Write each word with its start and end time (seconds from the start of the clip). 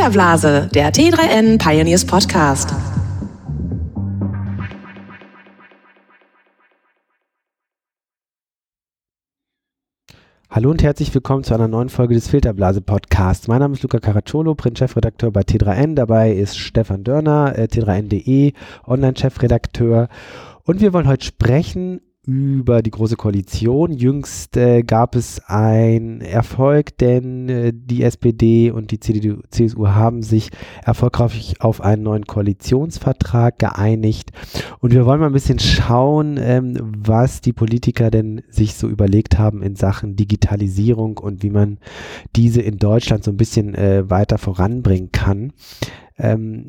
Filterblase, 0.00 0.70
der 0.72 0.94
T3N 0.94 1.58
Pioneers 1.58 2.06
Podcast. 2.06 2.72
Hallo 10.48 10.70
und 10.70 10.82
herzlich 10.82 11.12
willkommen 11.14 11.44
zu 11.44 11.52
einer 11.52 11.68
neuen 11.68 11.90
Folge 11.90 12.14
des 12.14 12.28
Filterblase 12.28 12.80
Podcasts. 12.80 13.46
Mein 13.46 13.58
Name 13.58 13.74
ist 13.74 13.82
Luca 13.82 13.98
Caracciolo, 13.98 14.54
Print-Chefredakteur 14.54 15.32
bei 15.32 15.42
T3N. 15.42 15.96
Dabei 15.96 16.32
ist 16.32 16.58
Stefan 16.58 17.04
Dörner, 17.04 17.58
äh, 17.58 17.64
T3N.de, 17.64 18.54
Online-Chefredakteur. 18.86 20.08
Und 20.64 20.80
wir 20.80 20.94
wollen 20.94 21.08
heute 21.08 21.26
sprechen 21.26 22.00
über 22.30 22.80
die 22.80 22.92
Große 22.92 23.16
Koalition. 23.16 23.92
Jüngst 23.92 24.56
äh, 24.56 24.82
gab 24.82 25.16
es 25.16 25.40
einen 25.46 26.20
Erfolg, 26.20 26.96
denn 26.98 27.48
äh, 27.48 27.72
die 27.74 28.04
SPD 28.04 28.70
und 28.70 28.92
die 28.92 29.00
CDU, 29.00 29.40
CSU 29.50 29.88
haben 29.88 30.22
sich 30.22 30.50
erfolgreich 30.84 31.56
auf 31.58 31.80
einen 31.80 32.04
neuen 32.04 32.26
Koalitionsvertrag 32.26 33.58
geeinigt. 33.58 34.30
Und 34.78 34.92
wir 34.92 35.06
wollen 35.06 35.18
mal 35.18 35.26
ein 35.26 35.32
bisschen 35.32 35.58
schauen, 35.58 36.38
ähm, 36.40 36.76
was 36.80 37.40
die 37.40 37.52
Politiker 37.52 38.12
denn 38.12 38.42
sich 38.48 38.74
so 38.74 38.88
überlegt 38.88 39.38
haben 39.38 39.62
in 39.62 39.74
Sachen 39.74 40.14
Digitalisierung 40.14 41.18
und 41.18 41.42
wie 41.42 41.50
man 41.50 41.78
diese 42.36 42.62
in 42.62 42.78
Deutschland 42.78 43.24
so 43.24 43.32
ein 43.32 43.36
bisschen 43.36 43.74
äh, 43.74 44.08
weiter 44.08 44.38
voranbringen 44.38 45.10
kann. 45.10 45.52
Ähm, 46.16 46.66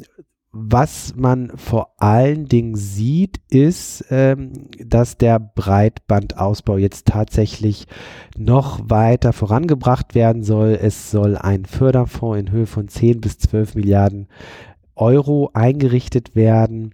was 0.54 1.16
man 1.16 1.52
vor 1.56 1.94
allen 1.98 2.46
Dingen 2.46 2.76
sieht, 2.76 3.40
ist, 3.50 4.06
ähm, 4.10 4.68
dass 4.78 5.18
der 5.18 5.40
Breitbandausbau 5.40 6.78
jetzt 6.78 7.08
tatsächlich 7.08 7.88
noch 8.38 8.90
weiter 8.90 9.32
vorangebracht 9.32 10.14
werden 10.14 10.44
soll. 10.44 10.78
Es 10.82 11.10
soll 11.10 11.38
ein 11.38 11.66
Förderfonds 11.66 12.40
in 12.40 12.52
Höhe 12.52 12.66
von 12.66 12.90
10 12.90 13.22
bis 13.22 13.38
12 13.38 13.76
Milliarden 13.76 14.28
Euro 14.96 15.52
eingerichtet 15.54 16.36
werden. 16.36 16.94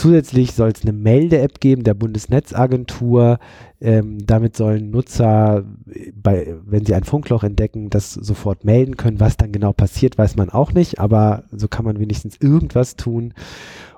Zusätzlich 0.00 0.54
soll 0.54 0.70
es 0.70 0.80
eine 0.80 0.94
Melde-App 0.94 1.60
geben 1.60 1.84
der 1.84 1.92
Bundesnetzagentur. 1.92 3.38
Ähm, 3.82 4.16
damit 4.24 4.56
sollen 4.56 4.90
Nutzer, 4.90 5.66
äh, 5.92 6.10
bei, 6.14 6.54
wenn 6.64 6.86
sie 6.86 6.94
ein 6.94 7.04
Funkloch 7.04 7.44
entdecken, 7.44 7.90
das 7.90 8.14
sofort 8.14 8.64
melden 8.64 8.96
können. 8.96 9.20
Was 9.20 9.36
dann 9.36 9.52
genau 9.52 9.74
passiert, 9.74 10.16
weiß 10.16 10.36
man 10.36 10.48
auch 10.48 10.72
nicht, 10.72 11.00
aber 11.00 11.44
so 11.52 11.68
kann 11.68 11.84
man 11.84 12.00
wenigstens 12.00 12.38
irgendwas 12.40 12.96
tun. 12.96 13.34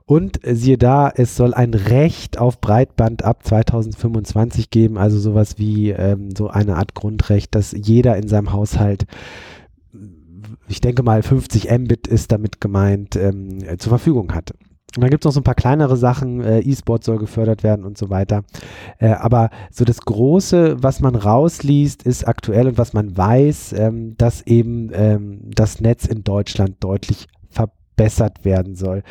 Und 0.05 0.41
siehe 0.44 0.77
da, 0.77 1.09
es 1.09 1.36
soll 1.36 1.55
ein 1.55 1.72
Recht 1.72 2.37
auf 2.37 2.61
Breitband 2.61 3.22
ab 3.22 3.47
2025 3.47 4.70
geben, 4.70 4.98
also 4.98 5.20
sowas 5.20 5.56
wie 5.59 5.91
ähm, 5.91 6.31
so 6.37 6.48
eine 6.48 6.78
Art 6.78 6.94
Grundrecht, 6.94 7.55
dass 7.55 7.70
jeder 7.70 8.16
in 8.16 8.27
seinem 8.27 8.53
Haushalt 8.53 9.06
ich 10.66 10.81
denke 10.81 11.05
mal 11.05 11.22
50 11.22 11.70
Mbit 11.70 12.09
ist 12.09 12.33
damit 12.33 12.61
gemeint, 12.61 13.14
ähm, 13.14 13.59
zur 13.78 13.91
Verfügung 13.91 14.34
hat. 14.34 14.53
Und 14.97 15.03
dann 15.03 15.11
gibt 15.11 15.25
es 15.25 15.27
noch 15.27 15.33
so 15.33 15.41
ein 15.41 15.45
paar 15.45 15.55
kleinere 15.55 15.97
Sachen, 15.97 16.43
äh, 16.43 16.61
E-Sport 16.61 17.05
soll 17.05 17.19
gefördert 17.19 17.62
werden 17.62 17.85
und 17.85 17.97
so 17.97 18.11
weiter. 18.11 18.43
Äh, 18.99 19.09
aber 19.09 19.51
so 19.71 19.84
das 19.84 20.03
Große, 20.03 20.83
was 20.83 21.01
man 21.01 21.15
rausliest, 21.15 22.03
ist 22.03 22.29
aktuell 22.29 22.69
und 22.69 22.79
was 22.79 22.93
man 22.93 23.17
weiß, 23.17 23.73
ähm, 23.73 24.17
dass 24.19 24.47
eben 24.47 24.91
ähm, 24.93 25.51
das 25.55 25.81
Netz 25.81 26.05
in 26.05 26.25
Deutschland 26.25 26.77
deutlich 26.81 27.27
verbessert 27.49 28.45
werden 28.45 28.75
soll. 28.75 29.03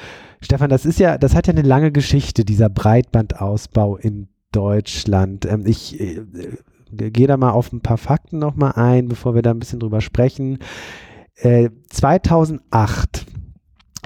Stefan, 0.41 0.69
das 0.69 0.85
ist 0.85 0.99
ja, 0.99 1.17
das 1.17 1.33
hat 1.33 1.47
ja 1.47 1.53
eine 1.53 1.63
lange 1.63 1.91
Geschichte, 1.91 2.45
dieser 2.45 2.69
Breitbandausbau 2.69 3.97
in 3.97 4.27
Deutschland. 4.51 5.45
Ähm, 5.45 5.63
ich 5.65 5.99
äh, 5.99 6.21
gehe 6.91 7.27
da 7.27 7.37
mal 7.37 7.51
auf 7.51 7.73
ein 7.73 7.81
paar 7.81 7.97
Fakten 7.97 8.37
nochmal 8.37 8.73
ein, 8.73 9.07
bevor 9.07 9.33
wir 9.33 9.41
da 9.41 9.49
ein 9.49 9.59
bisschen 9.59 9.79
drüber 9.79 10.01
sprechen. 10.01 10.59
2008 11.89 12.61
äh, 12.69 13.30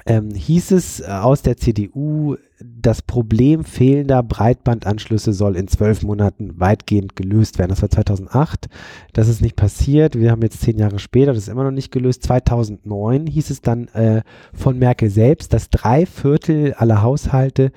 ähm, 0.07 0.31
hieß 0.31 0.71
es 0.71 0.99
äh, 0.99 1.05
aus 1.05 1.41
der 1.41 1.57
CDU, 1.57 2.35
das 2.59 3.01
Problem 3.01 3.63
fehlender 3.63 4.21
Breitbandanschlüsse 4.21 5.33
soll 5.33 5.55
in 5.55 5.67
zwölf 5.67 6.03
Monaten 6.03 6.59
weitgehend 6.59 7.15
gelöst 7.15 7.57
werden. 7.57 7.69
Das 7.69 7.81
war 7.81 7.89
2008. 7.89 8.67
Das 9.13 9.27
ist 9.27 9.41
nicht 9.41 9.55
passiert. 9.55 10.17
Wir 10.17 10.31
haben 10.31 10.43
jetzt 10.43 10.61
zehn 10.61 10.77
Jahre 10.77 10.99
später, 10.99 11.33
das 11.33 11.43
ist 11.43 11.49
immer 11.49 11.63
noch 11.63 11.71
nicht 11.71 11.91
gelöst. 11.91 12.23
2009 12.23 13.27
hieß 13.27 13.49
es 13.49 13.61
dann 13.61 13.87
äh, 13.89 14.21
von 14.53 14.77
Merkel 14.77 15.09
selbst, 15.09 15.53
dass 15.53 15.69
drei 15.69 16.05
Viertel 16.05 16.73
aller 16.75 17.01
Haushalte 17.01 17.71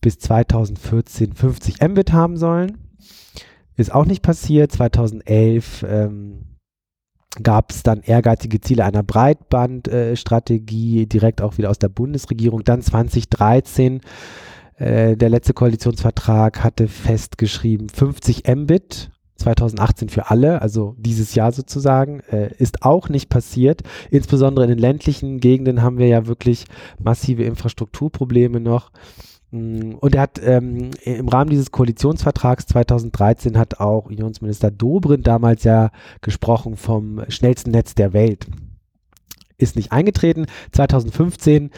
bis 0.00 0.18
2014 0.18 1.34
50 1.34 1.82
Mbit 1.82 2.12
haben 2.12 2.36
sollen. 2.36 2.78
Ist 3.76 3.92
auch 3.92 4.06
nicht 4.06 4.22
passiert. 4.22 4.72
2011 4.72 5.84
ähm, 5.88 6.53
gab 7.42 7.70
es 7.70 7.82
dann 7.82 8.02
ehrgeizige 8.02 8.60
Ziele 8.60 8.84
einer 8.84 9.02
Breitbandstrategie, 9.02 11.02
äh, 11.02 11.06
direkt 11.06 11.42
auch 11.42 11.58
wieder 11.58 11.70
aus 11.70 11.78
der 11.78 11.88
Bundesregierung. 11.88 12.64
Dann 12.64 12.82
2013, 12.82 14.00
äh, 14.76 15.16
der 15.16 15.28
letzte 15.28 15.54
Koalitionsvertrag 15.54 16.62
hatte 16.62 16.88
festgeschrieben 16.88 17.88
50 17.88 18.44
Mbit. 18.46 19.10
2018 19.36 20.10
für 20.10 20.30
alle, 20.30 20.62
also 20.62 20.94
dieses 20.96 21.34
Jahr 21.34 21.50
sozusagen, 21.50 22.20
äh, 22.30 22.54
ist 22.56 22.82
auch 22.82 23.08
nicht 23.08 23.28
passiert. 23.28 23.82
Insbesondere 24.10 24.64
in 24.64 24.70
den 24.70 24.78
ländlichen 24.78 25.40
Gegenden 25.40 25.82
haben 25.82 25.98
wir 25.98 26.06
ja 26.06 26.26
wirklich 26.26 26.66
massive 27.02 27.42
Infrastrukturprobleme 27.42 28.60
noch. 28.60 28.92
Mm, 29.54 29.94
und 30.00 30.16
er 30.16 30.22
hat 30.22 30.40
ähm, 30.42 30.90
im 31.04 31.28
Rahmen 31.28 31.50
dieses 31.50 31.70
Koalitionsvertrags 31.70 32.66
2013 32.66 33.56
hat 33.56 33.78
auch 33.78 34.06
Unionsminister 34.06 34.72
Dobrindt 34.72 35.28
damals 35.28 35.62
ja 35.62 35.90
gesprochen 36.22 36.76
vom 36.76 37.22
schnellsten 37.28 37.70
Netz 37.70 37.94
der 37.94 38.12
Welt. 38.12 38.48
Ist 39.56 39.76
nicht 39.76 39.92
eingetreten. 39.92 40.46
2015 40.72 41.70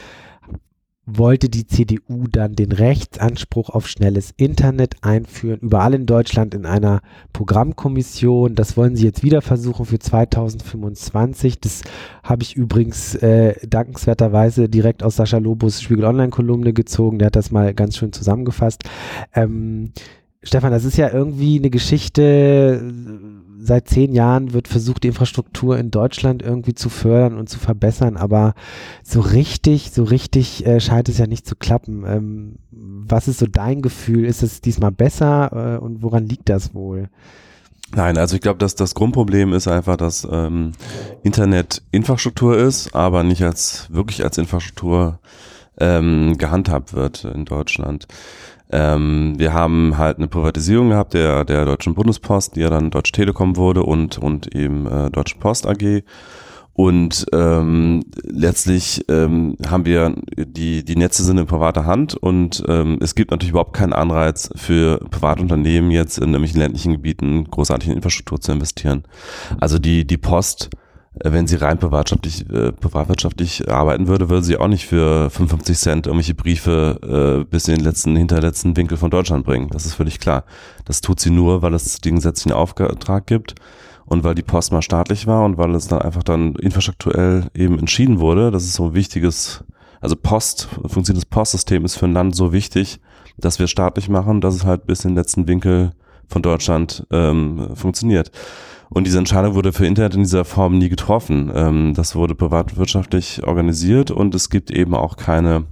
wollte 1.06 1.48
die 1.48 1.66
CDU 1.66 2.26
dann 2.28 2.56
den 2.56 2.72
Rechtsanspruch 2.72 3.70
auf 3.70 3.86
schnelles 3.86 4.34
Internet 4.36 4.96
einführen, 5.02 5.60
überall 5.60 5.94
in 5.94 6.04
Deutschland 6.04 6.52
in 6.52 6.66
einer 6.66 7.00
Programmkommission. 7.32 8.56
Das 8.56 8.76
wollen 8.76 8.96
sie 8.96 9.04
jetzt 9.04 9.22
wieder 9.22 9.40
versuchen 9.40 9.86
für 9.86 10.00
2025. 10.00 11.60
Das 11.60 11.82
habe 12.24 12.42
ich 12.42 12.56
übrigens 12.56 13.14
äh, 13.14 13.54
dankenswerterweise 13.66 14.68
direkt 14.68 15.04
aus 15.04 15.16
Sascha 15.16 15.38
Lobos 15.38 15.80
Spiegel 15.80 16.04
Online-Kolumne 16.04 16.72
gezogen. 16.72 17.20
Der 17.20 17.26
hat 17.26 17.36
das 17.36 17.52
mal 17.52 17.72
ganz 17.72 17.96
schön 17.96 18.12
zusammengefasst. 18.12 18.82
Ähm, 19.32 19.92
Stefan, 20.46 20.70
das 20.70 20.84
ist 20.84 20.96
ja 20.96 21.12
irgendwie 21.12 21.58
eine 21.58 21.70
Geschichte 21.70 22.80
seit 23.58 23.88
zehn 23.88 24.12
Jahren 24.12 24.52
wird 24.52 24.68
versucht, 24.68 25.02
die 25.02 25.08
Infrastruktur 25.08 25.76
in 25.76 25.90
Deutschland 25.90 26.40
irgendwie 26.42 26.74
zu 26.74 26.88
fördern 26.88 27.36
und 27.36 27.48
zu 27.48 27.58
verbessern, 27.58 28.16
aber 28.16 28.54
so 29.02 29.20
richtig, 29.20 29.90
so 29.90 30.04
richtig 30.04 30.64
äh, 30.64 30.78
scheint 30.78 31.08
es 31.08 31.18
ja 31.18 31.26
nicht 31.26 31.46
zu 31.46 31.56
klappen. 31.56 32.04
Ähm, 32.06 32.56
was 32.70 33.26
ist 33.26 33.40
so 33.40 33.46
dein 33.46 33.82
Gefühl? 33.82 34.24
Ist 34.24 34.42
es 34.42 34.60
diesmal 34.60 34.92
besser 34.92 35.78
äh, 35.78 35.84
und 35.84 36.02
woran 36.02 36.26
liegt 36.26 36.48
das 36.48 36.74
wohl? 36.74 37.08
Nein, 37.94 38.18
also 38.18 38.36
ich 38.36 38.42
glaube, 38.42 38.58
dass 38.58 38.74
das 38.74 38.94
Grundproblem 38.94 39.52
ist 39.52 39.68
einfach, 39.68 39.96
dass 39.96 40.26
ähm, 40.30 40.72
Internet 41.22 41.82
Infrastruktur 41.90 42.56
ist, 42.56 42.94
aber 42.94 43.22
nicht 43.22 43.42
als 43.42 43.88
wirklich 43.90 44.24
als 44.24 44.38
Infrastruktur 44.38 45.18
ähm, 45.78 46.36
gehandhabt 46.38 46.94
wird 46.94 47.24
in 47.24 47.44
Deutschland. 47.44 48.06
Ähm, 48.76 49.32
wir 49.38 49.54
haben 49.54 49.96
halt 49.96 50.18
eine 50.18 50.28
Privatisierung 50.28 50.90
gehabt 50.90 51.14
der, 51.14 51.46
der 51.46 51.64
Deutschen 51.64 51.94
Bundespost, 51.94 52.56
die 52.56 52.60
ja 52.60 52.68
dann 52.68 52.90
Deutsche 52.90 53.12
Telekom 53.12 53.56
wurde 53.56 53.82
und, 53.82 54.18
und 54.18 54.54
eben 54.54 54.86
äh, 54.86 55.10
Deutsche 55.10 55.38
Post 55.38 55.66
AG. 55.66 56.02
Und 56.74 57.24
ähm, 57.32 58.04
letztlich 58.22 59.02
ähm, 59.08 59.56
haben 59.66 59.86
wir 59.86 60.14
die, 60.36 60.84
die 60.84 60.96
Netze 60.96 61.24
sind 61.24 61.38
in 61.38 61.46
privater 61.46 61.86
Hand 61.86 62.16
und 62.16 62.62
ähm, 62.68 62.98
es 63.00 63.14
gibt 63.14 63.30
natürlich 63.30 63.52
überhaupt 63.52 63.72
keinen 63.72 63.94
Anreiz 63.94 64.50
für 64.56 64.98
Privatunternehmen 65.10 65.90
jetzt 65.90 66.18
in 66.18 66.24
irgendwelchen 66.24 66.60
ländlichen 66.60 66.92
Gebieten 66.92 67.44
großartig 67.50 67.88
in 67.88 67.94
Infrastruktur 67.96 68.42
zu 68.42 68.52
investieren. 68.52 69.04
Also 69.58 69.78
die, 69.78 70.06
die 70.06 70.18
Post 70.18 70.68
wenn 71.22 71.46
sie 71.46 71.56
rein 71.56 71.78
privatwirtschaftlich, 71.78 72.48
äh, 72.50 72.72
privatwirtschaftlich 72.72 73.70
arbeiten 73.70 74.06
würde, 74.06 74.28
würde 74.28 74.44
sie 74.44 74.58
auch 74.58 74.68
nicht 74.68 74.86
für 74.86 75.30
55 75.30 75.78
Cent 75.78 76.06
irgendwelche 76.06 76.34
Briefe 76.34 77.40
äh, 77.42 77.44
bis 77.44 77.68
in 77.68 77.76
den 77.76 77.84
letzten, 77.84 78.16
hinterletzten 78.16 78.76
Winkel 78.76 78.98
von 78.98 79.10
Deutschland 79.10 79.46
bringen. 79.46 79.68
Das 79.70 79.86
ist 79.86 79.94
völlig 79.94 80.20
klar. 80.20 80.44
Das 80.84 81.00
tut 81.00 81.20
sie 81.20 81.30
nur, 81.30 81.62
weil 81.62 81.74
es 81.74 82.00
den 82.00 82.16
gesetzlichen 82.16 82.52
Auftrag 82.52 83.26
gibt 83.26 83.54
und 84.04 84.24
weil 84.24 84.34
die 84.34 84.42
Post 84.42 84.72
mal 84.72 84.82
staatlich 84.82 85.26
war 85.26 85.44
und 85.44 85.56
weil 85.56 85.74
es 85.74 85.88
dann 85.88 86.02
einfach 86.02 86.22
dann 86.22 86.54
infrastrukturell 86.54 87.50
eben 87.54 87.78
entschieden 87.78 88.20
wurde. 88.20 88.50
Das 88.50 88.64
ist 88.64 88.74
so 88.74 88.88
ein 88.88 88.94
wichtiges, 88.94 89.64
also 90.00 90.16
Post, 90.16 90.68
funktionierendes 90.86 91.26
Postsystem 91.26 91.84
ist 91.84 91.96
für 91.96 92.06
ein 92.06 92.12
Land 92.12 92.36
so 92.36 92.52
wichtig, 92.52 93.00
dass 93.38 93.58
wir 93.58 93.66
staatlich 93.66 94.08
machen, 94.08 94.40
dass 94.40 94.54
es 94.54 94.64
halt 94.64 94.86
bis 94.86 95.04
in 95.04 95.10
den 95.10 95.16
letzten 95.16 95.48
Winkel 95.48 95.92
von 96.28 96.42
Deutschland 96.42 97.06
ähm, 97.10 97.70
funktioniert. 97.74 98.30
Und 98.88 99.06
diese 99.06 99.18
Entscheidung 99.18 99.54
wurde 99.54 99.72
für 99.72 99.86
Internet 99.86 100.14
in 100.14 100.22
dieser 100.22 100.44
Form 100.44 100.78
nie 100.78 100.88
getroffen. 100.88 101.50
Ähm, 101.54 101.94
das 101.94 102.14
wurde 102.14 102.34
privatwirtschaftlich 102.34 103.46
organisiert 103.46 104.10
und 104.10 104.34
es 104.34 104.50
gibt 104.50 104.70
eben 104.70 104.94
auch 104.94 105.16
keine, 105.16 105.66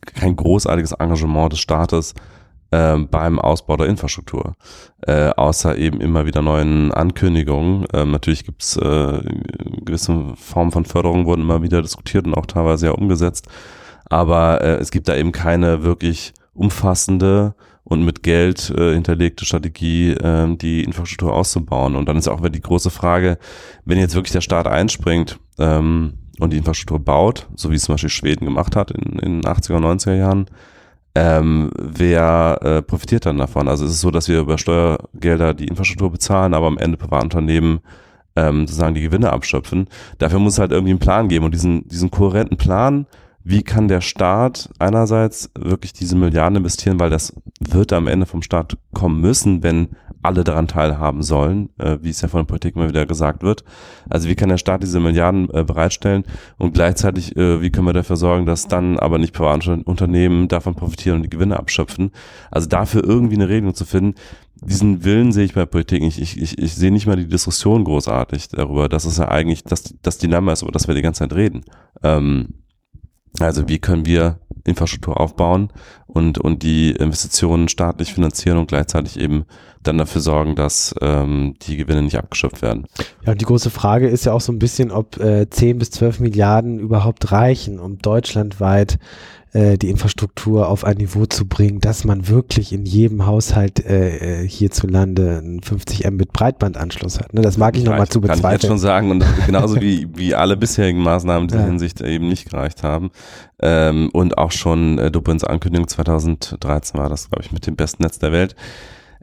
kein 0.00 0.36
großartiges 0.36 0.92
Engagement 0.92 1.52
des 1.52 1.60
Staates, 1.60 2.14
äh, 2.70 2.98
beim 2.98 3.38
Ausbau 3.38 3.76
der 3.76 3.86
Infrastruktur. 3.86 4.54
Äh, 5.06 5.30
außer 5.30 5.76
eben 5.76 6.00
immer 6.00 6.26
wieder 6.26 6.42
neuen 6.42 6.92
Ankündigungen. 6.92 7.86
Ähm, 7.92 8.10
natürlich 8.10 8.44
gibt 8.44 8.62
es 8.62 8.76
äh, 8.76 9.20
gewisse 9.84 10.32
Formen 10.36 10.72
von 10.72 10.84
Förderung, 10.84 11.26
wurden 11.26 11.42
immer 11.42 11.62
wieder 11.62 11.82
diskutiert 11.82 12.26
und 12.26 12.34
auch 12.34 12.46
teilweise 12.46 12.86
ja 12.86 12.92
umgesetzt. 12.92 13.48
Aber 14.06 14.60
äh, 14.60 14.76
es 14.76 14.90
gibt 14.90 15.08
da 15.08 15.16
eben 15.16 15.32
keine 15.32 15.82
wirklich 15.82 16.32
umfassende 16.52 17.54
und 17.84 18.04
mit 18.04 18.22
Geld 18.22 18.70
äh, 18.70 18.94
hinterlegte 18.94 19.44
Strategie, 19.44 20.12
äh, 20.12 20.56
die 20.56 20.82
Infrastruktur 20.82 21.34
auszubauen. 21.34 21.96
Und 21.96 22.08
dann 22.08 22.16
ist 22.16 22.28
auch 22.28 22.40
wieder 22.40 22.50
die 22.50 22.60
große 22.60 22.90
Frage, 22.90 23.38
wenn 23.84 23.98
jetzt 23.98 24.14
wirklich 24.14 24.32
der 24.32 24.40
Staat 24.40 24.66
einspringt 24.66 25.38
ähm, 25.58 26.14
und 26.40 26.52
die 26.52 26.56
Infrastruktur 26.56 26.98
baut, 26.98 27.46
so 27.54 27.70
wie 27.70 27.76
es 27.76 27.82
zum 27.82 27.94
Beispiel 27.94 28.10
Schweden 28.10 28.46
gemacht 28.46 28.74
hat 28.74 28.90
in, 28.90 29.18
in 29.18 29.42
den 29.42 29.52
80er, 29.52 29.78
90er 29.78 30.14
Jahren, 30.14 30.46
ähm, 31.14 31.70
wer 31.78 32.58
äh, 32.62 32.82
profitiert 32.82 33.26
dann 33.26 33.38
davon? 33.38 33.68
Also 33.68 33.84
es 33.84 33.92
ist 33.92 34.00
so, 34.00 34.10
dass 34.10 34.28
wir 34.28 34.40
über 34.40 34.58
Steuergelder 34.58 35.54
die 35.54 35.68
Infrastruktur 35.68 36.10
bezahlen, 36.10 36.54
aber 36.54 36.66
am 36.66 36.78
Ende 36.78 36.96
Privatunternehmen 36.96 37.80
ähm, 38.34 38.66
sozusagen 38.66 38.94
die 38.94 39.02
Gewinne 39.02 39.32
abschöpfen. 39.32 39.88
Dafür 40.18 40.40
muss 40.40 40.54
es 40.54 40.58
halt 40.58 40.72
irgendwie 40.72 40.90
einen 40.90 40.98
Plan 40.98 41.28
geben 41.28 41.44
und 41.44 41.54
diesen, 41.54 41.86
diesen 41.86 42.10
kohärenten 42.10 42.56
Plan, 42.56 43.06
wie 43.44 43.62
kann 43.62 43.88
der 43.88 44.00
Staat 44.00 44.70
einerseits 44.78 45.50
wirklich 45.56 45.92
diese 45.92 46.16
Milliarden 46.16 46.56
investieren, 46.56 46.98
weil 46.98 47.10
das 47.10 47.34
wird 47.60 47.92
am 47.92 48.06
Ende 48.06 48.24
vom 48.24 48.40
Staat 48.40 48.78
kommen 48.94 49.20
müssen, 49.20 49.62
wenn 49.62 49.90
alle 50.22 50.42
daran 50.42 50.66
teilhaben 50.66 51.22
sollen, 51.22 51.68
äh, 51.78 51.98
wie 52.00 52.08
es 52.08 52.22
ja 52.22 52.28
von 52.28 52.40
der 52.40 52.46
Politik 52.46 52.74
immer 52.74 52.88
wieder 52.88 53.04
gesagt 53.04 53.42
wird. 53.42 53.62
Also 54.08 54.28
wie 54.30 54.34
kann 54.34 54.48
der 54.48 54.56
Staat 54.56 54.82
diese 54.82 54.98
Milliarden 54.98 55.50
äh, 55.52 55.62
bereitstellen 55.62 56.24
und 56.56 56.72
gleichzeitig, 56.72 57.36
äh, 57.36 57.60
wie 57.60 57.70
können 57.70 57.86
wir 57.86 57.92
dafür 57.92 58.16
sorgen, 58.16 58.46
dass 58.46 58.66
dann 58.66 58.98
aber 58.98 59.18
nicht 59.18 59.34
private 59.34 59.82
Unternehmen 59.84 60.48
davon 60.48 60.74
profitieren 60.74 61.16
und 61.16 61.24
die 61.24 61.30
Gewinne 61.30 61.58
abschöpfen. 61.58 62.12
Also 62.50 62.66
dafür 62.68 63.04
irgendwie 63.04 63.34
eine 63.34 63.50
Regelung 63.50 63.74
zu 63.74 63.84
finden, 63.84 64.14
diesen 64.62 65.04
Willen 65.04 65.32
sehe 65.32 65.44
ich 65.44 65.52
bei 65.52 65.66
Politik 65.66 66.00
nicht. 66.00 66.18
Ich, 66.18 66.40
ich, 66.40 66.58
ich 66.58 66.74
sehe 66.74 66.90
nicht 66.90 67.06
mal 67.06 67.16
die 67.16 67.28
Diskussion 67.28 67.84
großartig 67.84 68.48
darüber, 68.48 68.88
dass 68.88 69.04
es 69.04 69.18
ja 69.18 69.28
eigentlich 69.28 69.64
das, 69.64 69.94
das 70.00 70.16
Dilemma 70.16 70.52
ist, 70.52 70.62
über 70.62 70.72
das 70.72 70.88
wir 70.88 70.94
die 70.94 71.02
ganze 71.02 71.18
Zeit 71.18 71.34
reden. 71.34 71.64
Ähm, 72.02 72.54
also 73.40 73.68
wie 73.68 73.78
können 73.78 74.06
wir 74.06 74.38
Infrastruktur 74.64 75.20
aufbauen 75.20 75.70
und, 76.06 76.38
und 76.38 76.62
die 76.62 76.92
Investitionen 76.92 77.68
staatlich 77.68 78.14
finanzieren 78.14 78.58
und 78.58 78.68
gleichzeitig 78.68 79.18
eben 79.18 79.44
dann 79.84 79.98
dafür 79.98 80.20
sorgen, 80.20 80.56
dass 80.56 80.94
ähm, 81.00 81.54
die 81.62 81.76
Gewinne 81.76 82.02
nicht 82.02 82.18
abgeschöpft 82.18 82.62
werden. 82.62 82.86
Ja, 83.24 83.32
und 83.32 83.40
die 83.40 83.44
große 83.44 83.70
Frage 83.70 84.08
ist 84.08 84.24
ja 84.24 84.32
auch 84.32 84.40
so 84.40 84.52
ein 84.52 84.58
bisschen, 84.58 84.90
ob 84.90 85.18
äh, 85.18 85.48
10 85.48 85.78
bis 85.78 85.90
12 85.90 86.20
Milliarden 86.20 86.78
überhaupt 86.78 87.32
reichen, 87.32 87.78
um 87.78 87.98
deutschlandweit 87.98 88.98
äh, 89.54 89.78
die 89.78 89.88
Infrastruktur 89.88 90.68
auf 90.68 90.84
ein 90.84 90.96
Niveau 90.96 91.26
zu 91.26 91.46
bringen, 91.46 91.78
dass 91.78 92.04
man 92.04 92.26
wirklich 92.26 92.72
in 92.72 92.84
jedem 92.84 93.24
Haushalt 93.24 93.86
äh, 93.86 94.42
äh 94.42 94.48
hierzulande 94.48 95.38
einen 95.38 95.62
50 95.62 96.10
Mbit 96.10 96.32
Breitbandanschluss 96.32 97.20
hat. 97.20 97.32
Ne? 97.34 97.40
Das 97.40 97.56
mag 97.56 97.76
ich 97.76 97.84
nochmal 97.84 98.08
zu 98.08 98.20
bezweifeln. 98.20 98.42
Kann 98.42 98.56
ich 98.56 98.62
jetzt 98.62 98.68
schon 98.68 98.78
sagen 98.78 99.12
und 99.12 99.24
genauso 99.46 99.80
wie, 99.80 100.08
wie 100.16 100.34
alle 100.34 100.56
bisherigen 100.56 101.02
Maßnahmen 101.02 101.42
in 101.42 101.48
dieser 101.48 101.60
ja. 101.60 101.66
Hinsicht 101.66 102.00
eben 102.00 102.28
nicht 102.28 102.50
gereicht 102.50 102.82
haben. 102.82 103.12
Ähm, 103.60 104.10
und 104.12 104.38
auch 104.38 104.50
schon 104.50 104.98
äh, 104.98 105.12
Dubrins 105.12 105.44
Ankündigung 105.44 105.86
2013 105.86 106.98
war 106.98 107.08
das, 107.08 107.30
glaube 107.30 107.44
ich, 107.44 107.52
mit 107.52 107.66
dem 107.68 107.76
besten 107.76 108.02
Netz 108.02 108.18
der 108.18 108.32
Welt. 108.32 108.56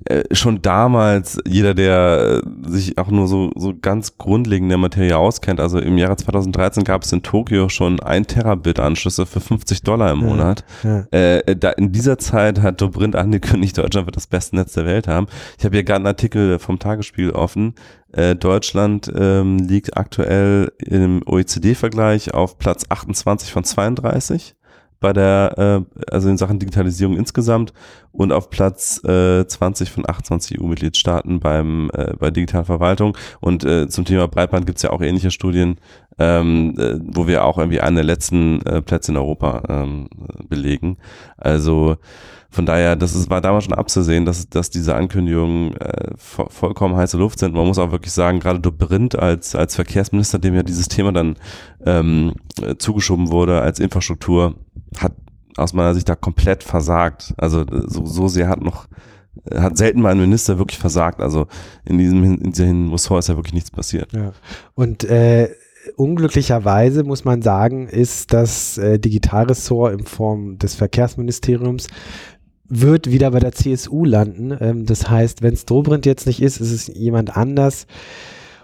Äh, 0.06 0.24
schon 0.32 0.62
damals, 0.62 1.38
jeder, 1.48 1.74
der 1.74 2.42
äh, 2.44 2.70
sich 2.70 2.98
auch 2.98 3.10
nur 3.10 3.28
so, 3.28 3.52
so 3.56 3.74
ganz 3.80 4.18
grundlegend 4.18 4.66
in 4.66 4.70
der 4.70 4.78
Materie 4.80 5.16
auskennt, 5.16 5.60
also 5.60 5.80
im 5.80 5.98
Jahre 5.98 6.16
2013 6.16 6.84
gab 6.84 7.04
es 7.04 7.12
in 7.12 7.22
Tokio 7.22 7.70
schon 7.70 8.00
ein 8.00 8.26
Terabit 8.26 8.80
Anschlüsse 8.80 9.28
für 9.28 9.42
50 9.42 9.84
Dollar 9.84 10.12
im 10.12 10.20
Monat. 10.20 10.64
Ja, 10.84 11.06
ja. 11.14 11.20
Äh, 11.20 11.56
da, 11.56 11.70
in 11.72 11.92
dieser 11.92 12.18
Zeit 12.18 12.62
hat 12.62 12.82
Dobrindt 12.82 13.16
angekündigt, 13.16 13.78
Deutschland 13.78 14.08
wird 14.08 14.16
das 14.16 14.28
beste 14.28 14.56
Netz 14.56 14.74
der 14.74 14.86
Welt 14.86 15.08
haben. 15.08 15.28
Ich 15.60 15.66
habe 15.66 15.76
hier 15.76 15.84
gerade 15.84 15.98
einen 15.98 16.08
Artikel 16.08 16.58
vom 16.58 16.80
Tagesspiel 16.80 17.32
offen. 17.32 17.76
Äh, 18.12 18.36
Deutschland 18.36 19.12
ähm, 19.16 19.58
liegt 19.60 19.98
aktuell 19.98 20.72
im 20.80 21.22
OECD-Vergleich 21.26 22.34
auf 22.34 22.58
Platz 22.58 22.86
28 22.90 23.52
von 23.52 23.64
32 23.64 24.56
bei 25.02 25.12
der, 25.12 25.86
äh, 25.98 26.02
also 26.10 26.30
in 26.30 26.38
Sachen 26.38 26.60
Digitalisierung 26.60 27.18
insgesamt 27.18 27.74
und 28.14 28.32
auf 28.32 28.50
Platz 28.50 29.04
äh, 29.04 29.46
20 29.46 29.92
von 29.92 30.08
28 30.08 30.62
EU-Mitgliedstaaten 30.62 31.40
beim 31.42 31.90
äh, 31.94 32.14
bei 32.18 32.32
Digitalverwaltung. 32.32 33.18
Und 33.42 33.66
äh, 33.66 33.90
zum 33.90 34.06
Thema 34.06 34.28
Breitband 34.28 34.66
gibt's 34.68 34.84
ja 34.84 34.92
auch 34.92 35.02
ähnliche 35.02 35.32
Studien, 35.32 35.78
ähm, 36.20 36.76
äh, 36.78 37.00
wo 37.02 37.28
wir 37.28 37.46
auch 37.46 37.58
irgendwie 37.58 37.82
einen 37.82 37.96
der 37.96 38.06
letzten 38.06 38.62
äh, 38.66 38.82
Plätze 38.82 39.12
in 39.12 39.18
Europa 39.18 39.64
ähm, 39.70 40.08
belegen. 40.50 40.98
Also 41.38 41.98
von 42.54 42.66
daher, 42.66 42.98
das 42.98 43.16
ist, 43.16 43.30
war 43.30 43.40
damals 43.40 43.64
schon 43.64 43.74
abzusehen, 43.74 44.26
dass, 44.26 44.50
dass 44.50 44.70
diese 44.70 44.94
Ankündigungen 44.94 45.74
äh, 45.78 46.12
vo 46.18 46.48
vollkommen 46.50 46.98
heiße 46.98 47.18
Luft 47.18 47.40
sind. 47.40 47.54
Man 47.56 47.66
muss 47.66 47.80
auch 47.80 47.92
wirklich 47.92 48.12
sagen, 48.12 48.42
gerade 48.42 48.60
Dobrindt 48.60 49.18
als, 49.18 49.56
als 49.56 49.76
Verkehrsminister, 49.76 50.38
dem 50.38 50.54
ja 50.54 50.64
dieses 50.64 50.90
Thema 50.90 51.14
dann 51.14 51.38
ähm, 51.86 52.34
zugeschoben 52.78 53.32
wurde 53.32 53.62
als 53.62 53.80
Infrastruktur, 53.80 54.56
hat 54.98 55.14
aus 55.56 55.72
meiner 55.72 55.94
Sicht 55.94 56.10
da 56.10 56.16
komplett 56.16 56.64
versagt. 56.64 57.34
Also 57.38 57.66
so, 57.88 58.06
so 58.06 58.28
sehr 58.28 58.50
hat 58.50 58.62
noch 58.62 58.88
hat 59.56 59.78
selten 59.78 60.02
mal 60.02 60.12
ein 60.12 60.20
Minister 60.20 60.58
wirklich 60.58 60.78
versagt. 60.78 61.22
Also 61.22 61.48
in 61.86 61.98
diesem 61.98 62.22
in 62.24 62.52
diesem 62.52 62.92
Ressort 62.92 63.20
ist 63.20 63.30
ja 63.30 63.38
wirklich 63.38 63.54
nichts 63.54 63.72
passiert. 63.72 64.12
Ja. 64.12 64.34
Und 64.76 65.06
äh, 65.06 65.50
unglücklicherweise 65.96 67.04
muss 67.04 67.26
man 67.26 67.42
sagen, 67.42 67.88
ist 67.88 68.34
das 68.34 68.78
äh, 68.78 69.00
Digitalressort 69.00 69.94
in 69.94 70.06
Form 70.06 70.58
des 70.58 70.76
Verkehrsministeriums 70.76 71.88
wird 72.74 73.12
wieder 73.12 73.32
bei 73.32 73.40
der 73.40 73.52
CSU 73.52 74.06
landen. 74.06 74.56
Ähm, 74.60 74.86
das 74.86 75.10
heißt, 75.10 75.42
wenn 75.42 75.54
es 75.54 75.66
Dobrindt 75.66 76.06
jetzt 76.06 76.26
nicht 76.26 76.42
ist, 76.42 76.62
ist 76.62 76.72
es 76.72 76.88
jemand 76.88 77.36
anders. 77.36 77.86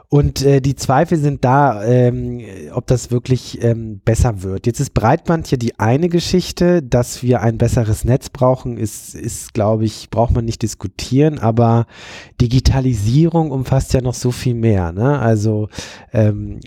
Und 0.09 0.41
äh, 0.45 0.61
die 0.61 0.75
Zweifel 0.75 1.17
sind 1.17 1.43
da, 1.43 1.83
ähm, 1.83 2.41
ob 2.73 2.87
das 2.87 3.11
wirklich 3.11 3.61
ähm, 3.61 3.99
besser 4.05 4.41
wird. 4.41 4.65
Jetzt 4.65 4.79
ist 4.79 4.93
Breitband 4.93 5.47
hier 5.47 5.57
die 5.57 5.77
eine 5.79 6.07
Geschichte, 6.07 6.81
dass 6.81 7.23
wir 7.23 7.41
ein 7.41 7.57
besseres 7.57 8.05
Netz 8.05 8.29
brauchen, 8.29 8.77
ist, 8.77 9.15
ist 9.15 9.53
glaube 9.53 9.83
ich, 9.83 10.09
braucht 10.09 10.33
man 10.33 10.45
nicht 10.45 10.61
diskutieren, 10.61 11.39
aber 11.39 11.87
Digitalisierung 12.39 13.51
umfasst 13.51 13.93
ja 13.93 13.99
noch 13.99 14.13
so 14.13 14.31
viel 14.31 14.53
mehr. 14.53 14.93
Ne? 14.93 15.19
Also 15.19 15.67
ähm, 16.13 16.61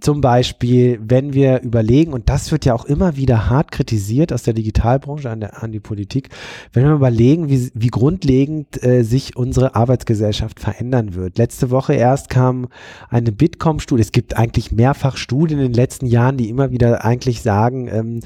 zum 0.00 0.20
Beispiel, 0.20 1.00
wenn 1.02 1.34
wir 1.34 1.62
überlegen, 1.62 2.12
und 2.12 2.28
das 2.28 2.50
wird 2.52 2.64
ja 2.64 2.74
auch 2.74 2.84
immer 2.84 3.16
wieder 3.16 3.48
hart 3.50 3.70
kritisiert 3.70 4.32
aus 4.32 4.42
der 4.42 4.54
Digitalbranche 4.54 5.30
an, 5.30 5.40
der, 5.40 5.62
an 5.62 5.72
die 5.72 5.80
Politik, 5.80 6.30
wenn 6.72 6.84
wir 6.84 6.92
überlegen, 6.92 7.48
wie, 7.48 7.70
wie 7.74 7.88
grundlegend 7.88 8.82
äh, 8.82 9.02
sich 9.02 9.36
unsere 9.36 9.74
Arbeitsgesellschaft 9.74 10.60
verändern 10.60 11.14
wird. 11.14 11.38
Letzte 11.38 11.70
Woche 11.70 11.94
erst 11.94 12.30
kam 12.30 12.68
eine 13.08 13.32
Bitkom-Studie, 13.32 14.02
es 14.02 14.12
gibt 14.12 14.36
eigentlich 14.36 14.72
mehrfach 14.72 15.16
Studien 15.16 15.58
in 15.58 15.66
den 15.66 15.74
letzten 15.74 16.06
Jahren, 16.06 16.36
die 16.36 16.48
immer 16.48 16.70
wieder 16.70 17.04
eigentlich 17.04 17.42
sagen, 17.42 17.88
ähm, 17.88 18.20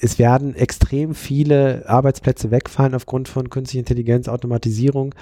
es 0.00 0.18
werden 0.18 0.54
extrem 0.54 1.14
viele 1.14 1.88
Arbeitsplätze 1.88 2.50
wegfallen 2.50 2.94
aufgrund 2.94 3.28
von 3.28 3.50
künstlicher 3.50 3.80
Intelligenz, 3.80 4.28
Automatisierung. 4.28 5.14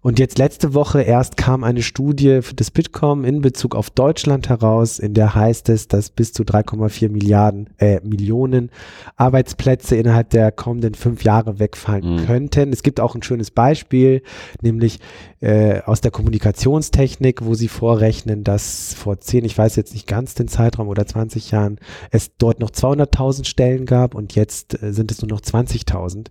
Und 0.00 0.18
jetzt 0.18 0.38
letzte 0.38 0.74
Woche 0.74 1.02
erst 1.02 1.36
kam 1.36 1.64
eine 1.64 1.82
Studie 1.82 2.40
des 2.54 2.70
Bitkom 2.70 3.24
in 3.24 3.40
Bezug 3.40 3.74
auf 3.74 3.90
Deutschland 3.90 4.48
heraus, 4.48 4.98
in 5.08 5.14
der 5.14 5.34
heißt 5.34 5.70
es, 5.70 5.88
dass 5.88 6.10
bis 6.10 6.32
zu 6.32 6.42
3,4 6.42 7.08
Milliarden, 7.08 7.70
äh, 7.78 8.00
Millionen 8.02 8.70
Arbeitsplätze 9.16 9.96
innerhalb 9.96 10.30
der 10.30 10.52
kommenden 10.52 10.94
fünf 10.94 11.24
Jahre 11.24 11.58
wegfallen 11.58 12.16
mhm. 12.16 12.26
könnten. 12.26 12.72
Es 12.72 12.82
gibt 12.82 13.00
auch 13.00 13.14
ein 13.14 13.22
schönes 13.22 13.50
Beispiel, 13.50 14.22
nämlich 14.60 15.00
äh, 15.40 15.80
aus 15.82 16.00
der 16.00 16.10
Kommunikationstechnik, 16.10 17.44
wo 17.44 17.54
sie 17.54 17.68
vorrechnen, 17.68 18.44
dass 18.44 18.92
vor 18.94 19.18
10, 19.18 19.44
ich 19.44 19.56
weiß 19.56 19.76
jetzt 19.76 19.94
nicht 19.94 20.06
ganz 20.06 20.34
den 20.34 20.48
Zeitraum 20.48 20.88
oder 20.88 21.06
20 21.06 21.50
Jahren, 21.52 21.78
es 22.10 22.36
dort 22.36 22.60
noch 22.60 22.70
200.000 22.70 23.46
Stellen 23.46 23.86
gab 23.86 24.14
und 24.14 24.34
jetzt 24.34 24.82
äh, 24.82 24.92
sind 24.92 25.10
es 25.10 25.22
nur 25.22 25.30
noch 25.30 25.40
20.000. 25.40 26.26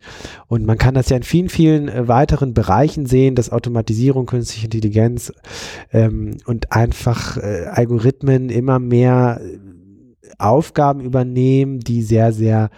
Und 0.48 0.65
man 0.65 0.77
kann 0.77 0.93
das 0.93 1.10
ja 1.10 1.17
in 1.17 1.24
vielen, 1.24 1.50
vielen 1.50 1.89
äh, 1.89 2.07
weiteren 2.07 2.53
Bereichen 2.53 3.05
sehen, 3.07 3.34
dass 3.34 3.51
Automatisierung, 3.51 4.27
künstliche 4.27 4.65
Intelligenz 4.65 5.34
ähm, 5.91 6.38
und 6.46 6.72
einfach 6.72 7.38
äh, 7.38 7.65
Algorithmen 7.72 8.50
im 8.50 8.66
immer 8.67 8.79
mehr 8.79 9.39
äh, 9.41 9.59
Aufgaben 10.38 11.00
übernehmen, 11.00 11.79
die 11.79 12.01
sehr, 12.01 12.33
sehr 12.33 12.69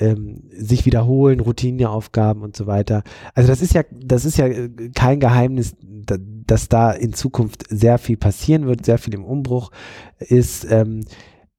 ähm, 0.00 0.42
sich 0.52 0.86
wiederholen, 0.86 1.40
Routineaufgaben 1.40 2.42
und 2.42 2.56
so 2.56 2.66
weiter. 2.66 3.02
Also 3.34 3.48
das 3.48 3.62
ist 3.62 3.74
ja, 3.74 3.82
das 3.92 4.24
ist 4.24 4.38
ja 4.38 4.46
äh, 4.46 4.68
kein 4.94 5.20
Geheimnis, 5.20 5.76
da, 5.80 6.16
dass 6.18 6.68
da 6.68 6.90
in 6.90 7.12
Zukunft 7.12 7.64
sehr 7.68 7.98
viel 7.98 8.16
passieren 8.16 8.66
wird, 8.66 8.84
sehr 8.84 8.98
viel 8.98 9.14
im 9.14 9.24
Umbruch 9.24 9.70
ist. 10.18 10.66
Ähm, 10.68 11.04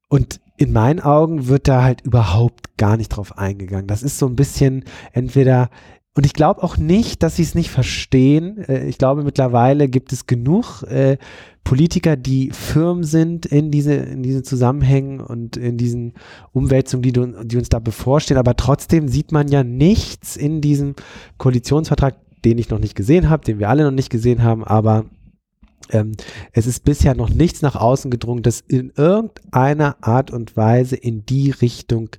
und 0.09 0.41
in 0.57 0.73
meinen 0.73 0.99
Augen 0.99 1.47
wird 1.47 1.67
da 1.67 1.83
halt 1.83 2.01
überhaupt 2.01 2.77
gar 2.77 2.97
nicht 2.97 3.09
drauf 3.09 3.37
eingegangen. 3.37 3.87
Das 3.87 4.03
ist 4.03 4.17
so 4.17 4.27
ein 4.27 4.35
bisschen 4.35 4.83
entweder 5.13 5.69
und 6.13 6.25
ich 6.25 6.33
glaube 6.33 6.61
auch 6.61 6.77
nicht, 6.77 7.23
dass 7.23 7.37
sie 7.37 7.43
es 7.43 7.55
nicht 7.55 7.69
verstehen. 7.69 8.57
Äh, 8.67 8.87
ich 8.87 8.97
glaube, 8.97 9.23
mittlerweile 9.23 9.87
gibt 9.87 10.11
es 10.11 10.27
genug 10.27 10.83
äh, 10.83 11.17
Politiker, 11.63 12.17
die 12.17 12.51
firm 12.51 13.03
sind 13.03 13.45
in 13.45 13.71
diese, 13.71 13.93
in 13.93 14.23
diesen 14.23 14.43
Zusammenhängen 14.43 15.21
und 15.21 15.55
in 15.55 15.77
diesen 15.77 16.13
Umwälzungen, 16.51 17.03
die, 17.03 17.13
die 17.47 17.57
uns 17.57 17.69
da 17.69 17.79
bevorstehen. 17.79 18.37
Aber 18.37 18.55
trotzdem 18.57 19.07
sieht 19.07 19.31
man 19.31 19.47
ja 19.47 19.63
nichts 19.63 20.35
in 20.35 20.59
diesem 20.59 20.95
Koalitionsvertrag, 21.37 22.15
den 22.43 22.57
ich 22.57 22.69
noch 22.69 22.79
nicht 22.79 22.95
gesehen 22.95 23.29
habe, 23.29 23.45
den 23.45 23.59
wir 23.59 23.69
alle 23.69 23.83
noch 23.83 23.91
nicht 23.91 24.09
gesehen 24.09 24.43
haben, 24.43 24.63
aber 24.63 25.05
ähm, 25.91 26.13
es 26.51 26.67
ist 26.67 26.83
bisher 26.83 27.15
noch 27.15 27.29
nichts 27.29 27.61
nach 27.61 27.75
außen 27.75 28.11
gedrungen, 28.11 28.43
dass 28.43 28.61
in 28.61 28.91
irgendeiner 28.95 29.97
Art 30.01 30.31
und 30.31 30.57
Weise 30.57 30.95
in 30.95 31.25
die 31.25 31.51
Richtung 31.51 32.09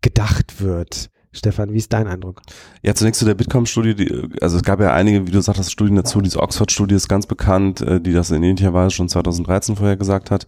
gedacht 0.00 0.60
wird. 0.60 1.10
Stefan, 1.32 1.72
wie 1.72 1.78
ist 1.78 1.92
dein 1.92 2.06
Eindruck? 2.06 2.40
Ja, 2.82 2.94
zunächst 2.94 3.18
zu 3.18 3.26
der 3.26 3.34
Bitkom-Studie. 3.34 4.28
Also 4.40 4.56
es 4.56 4.62
gab 4.62 4.80
ja 4.80 4.94
einige, 4.94 5.26
wie 5.26 5.30
du 5.30 5.40
sagtest, 5.40 5.70
Studien 5.70 5.96
dazu. 5.96 6.20
Diese 6.20 6.40
Oxford-Studie 6.40 6.94
ist 6.94 7.08
ganz 7.08 7.26
bekannt, 7.26 7.80
äh, 7.82 8.00
die 8.00 8.12
das 8.12 8.30
in 8.30 8.42
ähnlicher 8.42 8.72
Weise 8.72 8.92
schon 8.92 9.08
2013 9.08 9.76
vorher 9.76 9.96
gesagt 9.96 10.30
hat. 10.30 10.46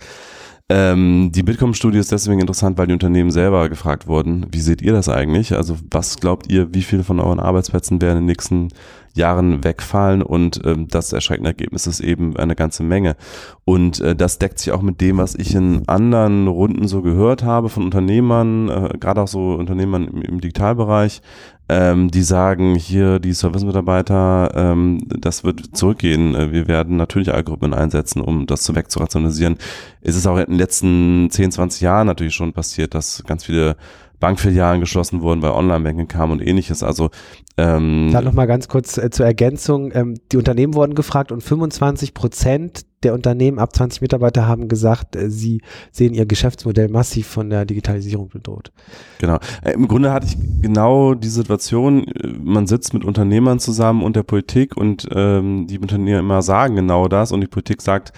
Ähm, 0.71 1.33
die 1.35 1.43
Bitkom-Studie 1.43 1.99
ist 1.99 2.13
deswegen 2.13 2.41
interessant, 2.41 2.79
weil 2.79 2.87
die 2.87 2.93
Unternehmen 2.93 3.33
selber 3.33 3.69
gefragt 3.69 4.07
wurden, 4.07 4.47
wie 4.53 4.61
seht 4.61 4.81
ihr 4.83 4.93
das 4.93 5.09
eigentlich? 5.09 5.53
Also 5.55 5.77
was 5.91 6.19
glaubt 6.19 6.51
ihr, 6.51 6.73
wie 6.73 6.83
viele 6.83 7.03
von 7.03 7.19
euren 7.19 7.41
Arbeitsplätzen 7.41 8.01
werden 8.01 8.19
in 8.19 8.23
den 8.23 8.27
nächsten 8.27 8.69
Jahren 9.15 9.65
wegfallen 9.65 10.23
und 10.23 10.61
ähm, 10.65 10.89
das 10.89 11.13
erschreckende 11.13 11.51
Ergebnis 11.51 11.87
ist 11.87 12.01
eben 12.01 12.37
eine 12.37 12.55
ganze 12.55 12.83
Menge. 12.83 13.17
Und 13.65 14.01
äh, 14.01 14.15
das 14.15 14.39
deckt 14.39 14.59
sich 14.59 14.73
auch 14.73 14.83
mit 14.83 15.01
dem, 15.01 15.19
was 15.19 15.35
ich 15.35 15.55
in 15.55 15.89
anderen 15.89 16.49
Runden 16.49 16.89
so 16.89 17.03
gehört 17.03 17.43
habe 17.43 17.69
von 17.69 17.85
Unternehmern, 17.85 18.69
äh, 18.69 18.99
gerade 18.99 19.23
auch 19.23 19.29
so 19.29 19.55
Unternehmern 19.55 20.07
im, 20.07 20.23
im 20.23 20.41
Digitalbereich, 20.41 21.23
ähm, 21.69 22.11
die 22.11 22.23
sagen, 22.23 22.75
hier 22.75 23.21
die 23.21 23.33
Service-Mitarbeiter, 23.33 24.53
ähm, 24.55 25.07
das 25.07 25.45
wird 25.45 25.77
zurückgehen. 25.77 26.35
Äh, 26.35 26.53
wir 26.53 26.67
werden 26.67 26.97
natürlich 26.97 27.33
Algorithmen 27.33 27.75
einsetzen, 27.75 28.21
um 28.21 28.47
das 28.47 28.63
zu 28.63 28.75
wegzurationalisieren. 28.75 29.57
Es 30.01 30.17
ist 30.17 30.27
auch 30.27 30.37
in 30.39 30.47
den 30.47 30.59
letzten 30.59 31.29
10, 31.31 31.53
20 31.53 31.81
Jahren 31.83 32.09
natürlich 32.09 32.35
schon 32.35 32.53
passiert, 32.53 32.95
dass 32.95 33.23
ganz 33.25 33.45
viele 33.45 33.77
Bankfilialen 34.21 34.81
geschlossen 34.81 35.23
wurden, 35.23 35.43
weil 35.43 35.51
Online-Banking 35.51 36.07
kam 36.07 36.31
und 36.31 36.41
ähnliches. 36.47 36.83
Also 36.83 37.11
ähm, 37.57 38.11
Dann 38.13 38.25
nochmal 38.25 38.47
ganz 38.47 38.69
kurz 38.69 38.99
äh, 38.99 39.11
zur 39.11 39.27
Ergänzung. 39.27 39.91
Ähm, 39.95 40.15
die 40.31 40.37
Unternehmen 40.37 40.75
wurden 40.75 40.95
gefragt 40.95 41.33
und 41.33 41.43
25 41.43 42.15
Prozent 42.15 42.85
der 43.03 43.15
Unternehmen 43.15 43.59
ab 43.59 43.75
20 43.75 44.03
Mitarbeiter 44.03 44.47
haben 44.47 44.69
gesagt, 44.69 45.17
äh, 45.17 45.31
sie 45.31 45.63
sehen 45.91 46.15
ihr 46.15 46.27
Geschäftsmodell 46.27 46.89
massiv 46.89 47.27
von 47.27 47.49
der 47.49 47.65
Digitalisierung 47.65 48.29
bedroht. 48.29 48.73
Genau. 49.19 49.39
Äh, 49.63 49.73
Im 49.73 49.89
Grunde 49.89 50.13
hatte 50.13 50.27
ich 50.27 50.37
genau 50.61 51.15
die 51.15 51.29
Situation, 51.29 52.07
äh, 52.09 52.29
man 52.29 52.67
sitzt 52.67 52.93
mit 52.93 53.05
Unternehmern 53.05 53.59
zusammen 53.59 54.03
und 54.03 54.17
der 54.17 54.23
Politik 54.23 54.77
und 54.77 55.09
ähm, 55.15 55.67
die 55.67 55.79
Unternehmer 55.79 56.19
immer 56.19 56.43
sagen 56.43 56.77
genau 56.77 57.09
das 57.09 57.33
und 57.33 57.41
die 57.41 57.47
Politik 57.47 57.81
sagt, 57.81 58.13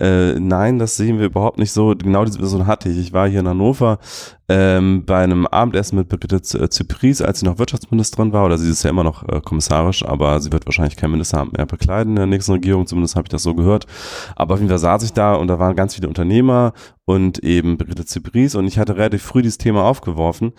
äh, 0.00 0.38
nein, 0.38 0.78
das 0.78 0.96
sehen 0.96 1.18
wir 1.18 1.26
überhaupt 1.26 1.58
nicht 1.58 1.72
so. 1.72 1.94
Genau 1.96 2.24
diese 2.24 2.38
Person 2.38 2.66
hatte 2.66 2.88
ich. 2.88 2.98
Ich 2.98 3.12
war 3.12 3.28
hier 3.28 3.40
in 3.40 3.48
Hannover 3.48 3.98
ähm, 4.48 5.04
bei 5.04 5.22
einem 5.22 5.46
Abendessen 5.46 5.96
mit 5.96 6.08
Brigitte 6.08 6.40
Zypries, 6.40 7.20
als 7.20 7.40
sie 7.40 7.46
noch 7.46 7.58
Wirtschaftsministerin 7.58 8.32
war, 8.32 8.46
oder 8.46 8.56
sie 8.56 8.70
ist 8.70 8.82
ja 8.82 8.90
immer 8.90 9.04
noch 9.04 9.28
äh, 9.28 9.40
kommissarisch, 9.40 10.04
aber 10.04 10.40
sie 10.40 10.52
wird 10.52 10.66
wahrscheinlich 10.66 10.96
kein 10.96 11.10
Ministeramt 11.10 11.56
mehr 11.56 11.66
bekleiden 11.66 12.12
in 12.12 12.16
der 12.16 12.26
nächsten 12.26 12.52
Regierung, 12.52 12.86
zumindest 12.86 13.16
habe 13.16 13.26
ich 13.26 13.30
das 13.30 13.42
so 13.42 13.54
gehört. 13.54 13.86
Aber 14.36 14.54
auf 14.54 14.60
jeden 14.60 14.70
Fall 14.70 14.78
saß 14.78 15.02
ich 15.02 15.12
da 15.12 15.34
und 15.34 15.48
da 15.48 15.58
waren 15.58 15.76
ganz 15.76 15.96
viele 15.96 16.08
Unternehmer 16.08 16.72
und 17.04 17.38
eben 17.40 17.76
Brigitte 17.76 18.06
Zypries 18.06 18.54
und 18.54 18.66
ich 18.66 18.78
hatte 18.78 18.96
relativ 18.96 19.22
früh 19.22 19.42
dieses 19.42 19.58
Thema 19.58 19.84
aufgeworfen 19.84 20.52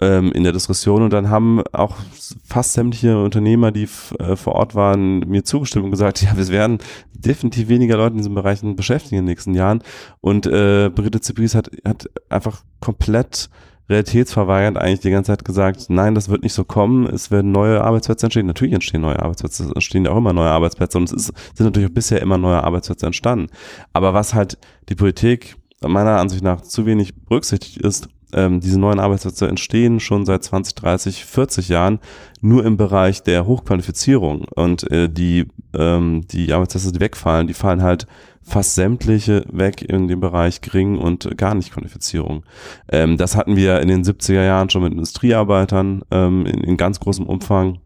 ähm, 0.00 0.32
in 0.32 0.44
der 0.44 0.52
Diskussion. 0.52 1.02
Und 1.02 1.12
dann 1.12 1.30
haben 1.30 1.62
auch 1.72 1.96
fast 2.44 2.74
sämtliche 2.74 3.22
Unternehmer, 3.22 3.72
die 3.72 3.88
äh, 4.18 4.36
vor 4.36 4.54
Ort 4.54 4.74
waren, 4.74 5.20
mir 5.20 5.44
zugestimmt 5.44 5.84
und 5.84 5.90
gesagt, 5.90 6.22
ja, 6.22 6.36
wir 6.36 6.48
werden 6.48 6.78
definitiv 7.12 7.68
weniger 7.68 7.96
Leute 7.96 8.12
in 8.12 8.18
diesen 8.18 8.34
Bereichen 8.34 8.76
beschäftigen 8.76 9.16
in 9.16 9.24
den 9.24 9.30
nächsten 9.30 9.54
Jahren. 9.54 9.82
Und 10.20 10.46
äh, 10.46 10.90
Brigitte 10.94 11.20
Zipris 11.20 11.54
hat, 11.54 11.70
hat 11.84 12.08
einfach 12.28 12.62
komplett 12.80 13.48
realitätsverweigernd 13.88 14.78
eigentlich 14.78 15.00
die 15.00 15.10
ganze 15.10 15.32
Zeit 15.32 15.44
gesagt, 15.44 15.86
nein, 15.88 16.16
das 16.16 16.28
wird 16.28 16.42
nicht 16.42 16.54
so 16.54 16.64
kommen, 16.64 17.06
es 17.06 17.30
werden 17.30 17.52
neue 17.52 17.82
Arbeitsplätze 17.82 18.26
entstehen. 18.26 18.46
Natürlich 18.46 18.74
entstehen 18.74 19.00
neue 19.00 19.20
Arbeitsplätze, 19.20 19.64
es 19.64 19.72
entstehen 19.72 20.04
ja 20.04 20.10
auch 20.10 20.16
immer 20.16 20.32
neue 20.32 20.50
Arbeitsplätze. 20.50 20.98
Und 20.98 21.04
es 21.04 21.12
ist, 21.12 21.32
sind 21.54 21.66
natürlich 21.66 21.88
auch 21.88 21.94
bisher 21.94 22.20
immer 22.20 22.36
neue 22.36 22.62
Arbeitsplätze 22.62 23.06
entstanden. 23.06 23.46
Aber 23.92 24.12
was 24.12 24.34
halt 24.34 24.58
die 24.88 24.96
Politik 24.96 25.56
meiner 25.86 26.18
Ansicht 26.18 26.42
nach 26.42 26.62
zu 26.62 26.86
wenig 26.86 27.14
berücksichtigt 27.14 27.76
ist, 27.78 28.08
ähm, 28.36 28.60
diese 28.60 28.78
neuen 28.78 29.00
Arbeitsplätze 29.00 29.48
entstehen 29.48 29.98
schon 29.98 30.24
seit 30.24 30.44
20, 30.44 30.74
30, 30.74 31.24
40 31.24 31.68
Jahren 31.68 31.98
nur 32.40 32.64
im 32.64 32.76
Bereich 32.76 33.22
der 33.22 33.46
Hochqualifizierung. 33.46 34.46
Und 34.54 34.90
äh, 34.90 35.08
die, 35.08 35.46
ähm, 35.74 36.26
die 36.30 36.52
Arbeitsplätze, 36.52 36.92
die 36.92 37.00
wegfallen, 37.00 37.46
die 37.46 37.54
fallen 37.54 37.82
halt 37.82 38.06
fast 38.42 38.76
sämtliche 38.76 39.44
weg 39.50 39.82
in 39.82 40.06
dem 40.06 40.20
Bereich 40.20 40.60
gering 40.60 40.98
und 40.98 41.36
gar 41.36 41.54
nicht 41.54 41.72
Qualifizierung. 41.72 42.44
Ähm, 42.92 43.16
das 43.16 43.34
hatten 43.34 43.56
wir 43.56 43.80
in 43.80 43.88
den 43.88 44.04
70er 44.04 44.44
Jahren 44.44 44.70
schon 44.70 44.82
mit 44.82 44.92
Industriearbeitern 44.92 46.02
ähm, 46.12 46.46
in, 46.46 46.62
in 46.62 46.76
ganz 46.76 47.00
großem 47.00 47.26
Umfang. 47.26 47.80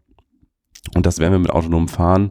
Und 0.95 1.05
das 1.05 1.19
werden 1.19 1.33
wir 1.33 1.39
mit 1.39 1.51
autonomem 1.51 1.87
Fahren 1.87 2.29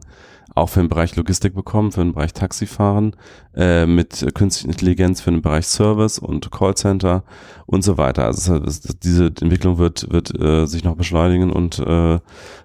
auch 0.55 0.67
für 0.67 0.81
den 0.81 0.89
Bereich 0.89 1.15
Logistik 1.15 1.55
bekommen, 1.55 1.91
für 1.91 2.01
den 2.01 2.13
Bereich 2.13 2.33
Taxifahren, 2.33 3.15
äh, 3.55 3.85
mit 3.85 4.25
künstlicher 4.33 4.69
Intelligenz 4.69 5.21
für 5.21 5.31
den 5.31 5.41
Bereich 5.41 5.67
Service 5.67 6.19
und 6.19 6.51
Callcenter 6.51 7.23
und 7.65 7.83
so 7.83 7.97
weiter. 7.97 8.25
Also 8.25 8.59
das, 8.59 8.81
das, 8.81 8.99
diese 8.99 9.27
Entwicklung 9.27 9.77
wird, 9.77 10.11
wird 10.11 10.37
äh, 10.39 10.65
sich 10.65 10.83
noch 10.83 10.95
beschleunigen 10.95 11.51
und 11.51 11.79
äh, 11.79 12.19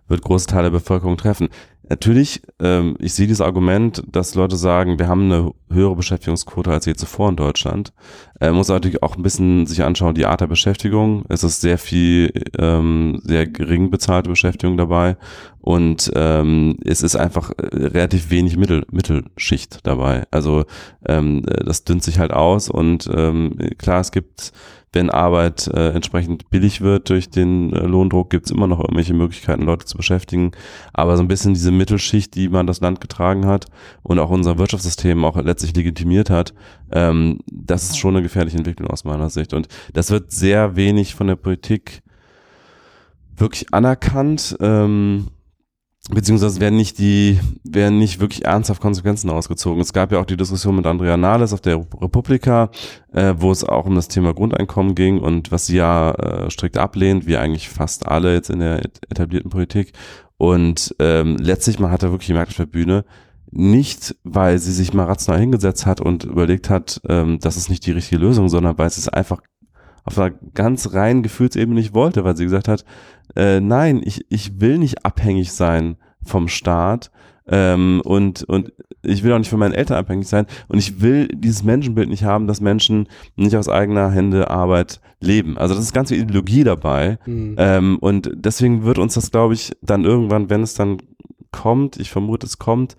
wird 0.09 0.23
große 0.23 0.47
Teile 0.47 0.65
der 0.65 0.79
Bevölkerung 0.79 1.17
treffen. 1.17 1.49
Natürlich, 1.89 2.43
ähm, 2.61 2.97
ich 2.99 3.15
sehe 3.15 3.29
dieses 3.29 3.41
Argument, 3.41 4.03
dass 4.11 4.35
Leute 4.35 4.57
sagen, 4.57 4.99
wir 4.99 5.07
haben 5.07 5.31
eine 5.31 5.53
höhere 5.71 5.95
Beschäftigungsquote 5.95 6.71
als 6.71 6.87
je 6.87 6.95
zuvor 6.95 7.29
in 7.29 7.37
Deutschland. 7.37 7.93
Äh, 8.41 8.51
muss 8.51 8.69
natürlich 8.69 9.05
auch 9.05 9.17
ein 9.17 9.23
bisschen 9.23 9.67
sich 9.67 9.85
anschauen, 9.85 10.17
die 10.17 10.27
Art 10.27 10.41
der 10.41 10.49
Beschäftigung. 10.49 11.25
Es 11.29 11.45
ist 11.45 11.61
sehr 11.61 11.79
viel, 11.79 12.33
ähm, 12.59 13.21
sehr 13.23 13.47
gering 13.47 13.91
bezahlte 13.91 14.31
Beschäftigung 14.31 14.77
dabei 14.77 15.17
und 15.61 16.11
ähm, 16.17 16.77
es 16.85 17.03
ist 17.03 17.15
einfach 17.15 17.51
äh, 17.51 17.77
relativ 17.77 18.31
wenig 18.31 18.57
Mittel, 18.57 18.85
Mittelschicht 18.91 19.87
dabei. 19.87 20.25
Also 20.33 20.65
ähm, 21.07 21.43
das 21.45 21.85
dünnt 21.85 22.03
sich 22.03 22.19
halt 22.19 22.33
aus 22.33 22.69
und 22.69 23.09
ähm, 23.15 23.57
klar, 23.79 24.01
es 24.01 24.11
gibt 24.11 24.53
wenn 24.93 25.11
Arbeit 25.11 25.69
äh, 25.69 25.91
entsprechend 25.91 26.49
billig 26.51 26.81
wird 26.81 27.11
durch 27.11 27.29
den 27.29 27.73
äh, 27.73 27.81
Lohndruck, 27.81 28.31
gibt 28.31 28.47
es 28.47 28.53
immer 28.53 28.67
noch 28.67 28.81
irgendwelche 28.81 29.15
Möglichkeiten, 29.15 29.63
Leute 29.63 29.85
zu 29.85 29.97
beschäftigen. 29.97 30.53
Aber 30.93 31.17
so 31.17 31.23
ein 31.23 31.29
bisschen 31.29 31.55
diese 31.55 31.71
Mittelschicht, 31.71 32.35
die 32.35 32.49
man 32.49 32.67
das 32.67 32.81
Land 32.81 33.01
getragen 33.01 33.47
hat 33.47 33.67
und 34.03 34.19
auch 34.19 34.31
unser 34.31 34.59
Wirtschaftssystem 34.59 35.25
auch 35.25 35.37
letztlich 35.37 35.75
legitimiert 35.77 36.31
hat, 36.31 36.55
ähm, 36.93 37.41
das 37.47 37.85
ist 37.85 37.99
schon 37.99 38.15
eine 38.15 38.23
gefährliche 38.23 38.57
Entwicklung 38.57 38.89
aus 38.89 39.05
meiner 39.05 39.29
Sicht. 39.29 39.53
Und 39.53 39.69
das 39.93 40.11
wird 40.11 40.33
sehr 40.33 40.77
wenig 40.77 41.15
von 41.15 41.27
der 41.27 41.37
Politik 41.37 42.03
wirklich 43.37 43.73
anerkannt. 43.75 44.57
Ähm, 44.61 45.29
beziehungsweise 46.11 46.61
werden 46.61 46.77
nicht 46.77 46.99
die, 46.99 47.41
werden 47.65 47.99
nicht 47.99 48.21
wirklich 48.21 48.45
ernsthaft 48.45 48.81
Konsequenzen 48.81 49.31
ausgezogen. 49.31 49.81
Es 49.81 49.93
gab 49.93 50.13
ja 50.13 50.21
auch 50.21 50.25
die 50.25 50.37
Diskussion 50.37 50.77
mit 50.77 50.87
Andrea 50.87 51.17
Nahles 51.17 51.53
auf 51.53 51.61
der 51.61 51.85
Republika, 52.01 52.71
äh, 53.13 53.35
wo 53.39 53.51
es 53.51 53.65
auch 53.65 53.87
um 53.87 53.95
das 53.95 54.09
Thema 54.09 54.33
Grundeinkommen 54.33 54.95
ging 54.95 55.19
und 55.19 55.51
was 55.51 55.67
sie 55.67 55.77
ja 55.77 56.13
äh, 56.13 56.51
strikt 56.51 56.79
ablehnt, 56.79 57.27
wie 57.27 57.37
eigentlich 57.37 57.69
fast 57.69 58.07
alle 58.07 58.35
jetzt 58.35 58.51
in 58.51 58.61
der 58.61 58.83
etablierten 59.09 59.51
Politik. 59.51 59.93
Und 60.39 60.95
ähm, 60.99 61.37
letztlich, 61.39 61.79
man 61.79 61.91
hat 61.91 62.03
da 62.03 62.11
wirklich 62.11 62.29
gemerkt 62.29 62.51
auf 62.51 62.57
der 62.57 62.67
Bühne, 62.67 63.05
nicht, 63.51 64.17
weil 64.23 64.59
sie 64.59 64.73
sich 64.73 64.93
mal 64.93 65.07
rational 65.07 65.41
hingesetzt 65.41 65.87
hat 65.87 66.01
und 66.01 66.25
überlegt 66.25 66.69
hat, 66.69 67.01
ähm, 67.09 67.39
das 67.41 67.57
ist 67.57 67.71
nicht 67.71 67.87
die 67.87 67.93
richtige 67.93 68.21
Lösung, 68.21 68.49
sondern 68.49 68.77
weil 68.77 68.89
es 68.89 69.09
einfach 69.09 69.41
auf 70.07 70.19
einer 70.19 70.35
ganz 70.55 70.95
reinen 70.95 71.23
Gefühlsebene 71.23 71.79
nicht 71.79 71.95
wollte, 71.95 72.25
weil 72.25 72.37
sie 72.37 72.45
gesagt 72.45 72.69
hat, 72.69 72.85
äh, 73.35 73.61
nein, 73.61 74.01
ich, 74.05 74.25
ich 74.31 74.61
will 74.61 74.79
nicht 74.79 75.05
abhängig 75.05 75.53
sein 75.53 75.97
vom 76.23 76.49
Staat 76.49 77.11
ähm, 77.49 78.01
und, 78.05 78.45
und 78.45 78.73
ich 79.03 79.23
will 79.23 79.33
auch 79.33 79.39
nicht 79.39 79.51
von 79.51 79.59
meinen 79.59 79.75
Eltern 79.75 79.99
abhängig 79.99 80.29
sein 80.29 80.47
und 80.69 80.79
ich 80.79 81.01
will 81.01 81.29
dieses 81.29 81.65
Menschenbild 81.65 82.09
nicht 82.09 82.25
haben, 82.25 82.47
dass 82.47 82.61
Menschen 82.61 83.09
nicht 83.35 83.57
aus 83.57 83.69
eigener 83.69 84.11
Hände 84.11 84.51
Arbeit 84.51 85.01
leben. 85.21 85.59
Also 85.59 85.75
das 85.75 85.85
ist 85.85 85.93
ganz 85.93 86.11
viel 86.11 86.23
Ideologie 86.23 86.65
dabei 86.65 87.19
mhm. 87.27 87.57
ähm, 87.59 87.99
und 87.99 88.31
deswegen 88.35 88.85
wird 88.85 88.99
uns 88.99 89.15
das, 89.15 89.31
glaube 89.31 89.55
ich, 89.55 89.73
dann 89.83 90.05
irgendwann, 90.05 90.51
wenn 90.51 90.63
es 90.63 90.75
dann 90.75 90.99
kommt, 91.53 91.97
ich 91.99 92.11
vermute, 92.11 92.47
es 92.47 92.59
kommt, 92.59 92.97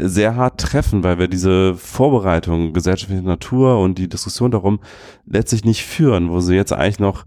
sehr 0.00 0.36
hart 0.36 0.60
treffen, 0.60 1.04
weil 1.04 1.18
wir 1.18 1.28
diese 1.28 1.74
Vorbereitung 1.74 2.72
gesellschaftlicher 2.72 3.22
Natur 3.22 3.80
und 3.80 3.98
die 3.98 4.08
Diskussion 4.08 4.50
darum 4.50 4.80
letztlich 5.26 5.64
nicht 5.64 5.84
führen, 5.84 6.30
wo 6.30 6.40
sie 6.40 6.54
jetzt 6.54 6.72
eigentlich 6.72 7.00
noch 7.00 7.26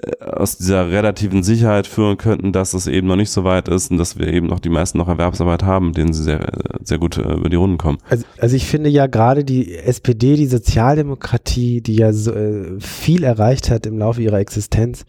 äh, 0.00 0.24
aus 0.24 0.56
dieser 0.56 0.90
relativen 0.90 1.42
Sicherheit 1.42 1.88
führen 1.88 2.16
könnten, 2.16 2.52
dass 2.52 2.74
es 2.74 2.86
eben 2.86 3.08
noch 3.08 3.16
nicht 3.16 3.30
so 3.30 3.42
weit 3.42 3.68
ist 3.68 3.90
und 3.90 3.98
dass 3.98 4.18
wir 4.18 4.28
eben 4.28 4.46
noch 4.46 4.60
die 4.60 4.68
meisten 4.68 4.98
noch 4.98 5.08
Erwerbsarbeit 5.08 5.64
haben, 5.64 5.94
denen 5.94 6.12
sie 6.12 6.22
sehr, 6.22 6.46
sehr 6.84 6.98
gut 6.98 7.18
äh, 7.18 7.32
über 7.32 7.48
die 7.48 7.56
Runden 7.56 7.78
kommen. 7.78 7.98
Also, 8.08 8.24
also 8.38 8.54
ich 8.54 8.66
finde 8.66 8.88
ja 8.88 9.08
gerade 9.08 9.44
die 9.44 9.74
SPD, 9.74 10.36
die 10.36 10.46
Sozialdemokratie, 10.46 11.80
die 11.80 11.96
ja 11.96 12.12
so, 12.12 12.32
äh, 12.32 12.78
viel 12.78 13.24
erreicht 13.24 13.68
hat 13.68 13.84
im 13.84 13.98
Laufe 13.98 14.22
ihrer 14.22 14.38
Existenz, 14.38 15.06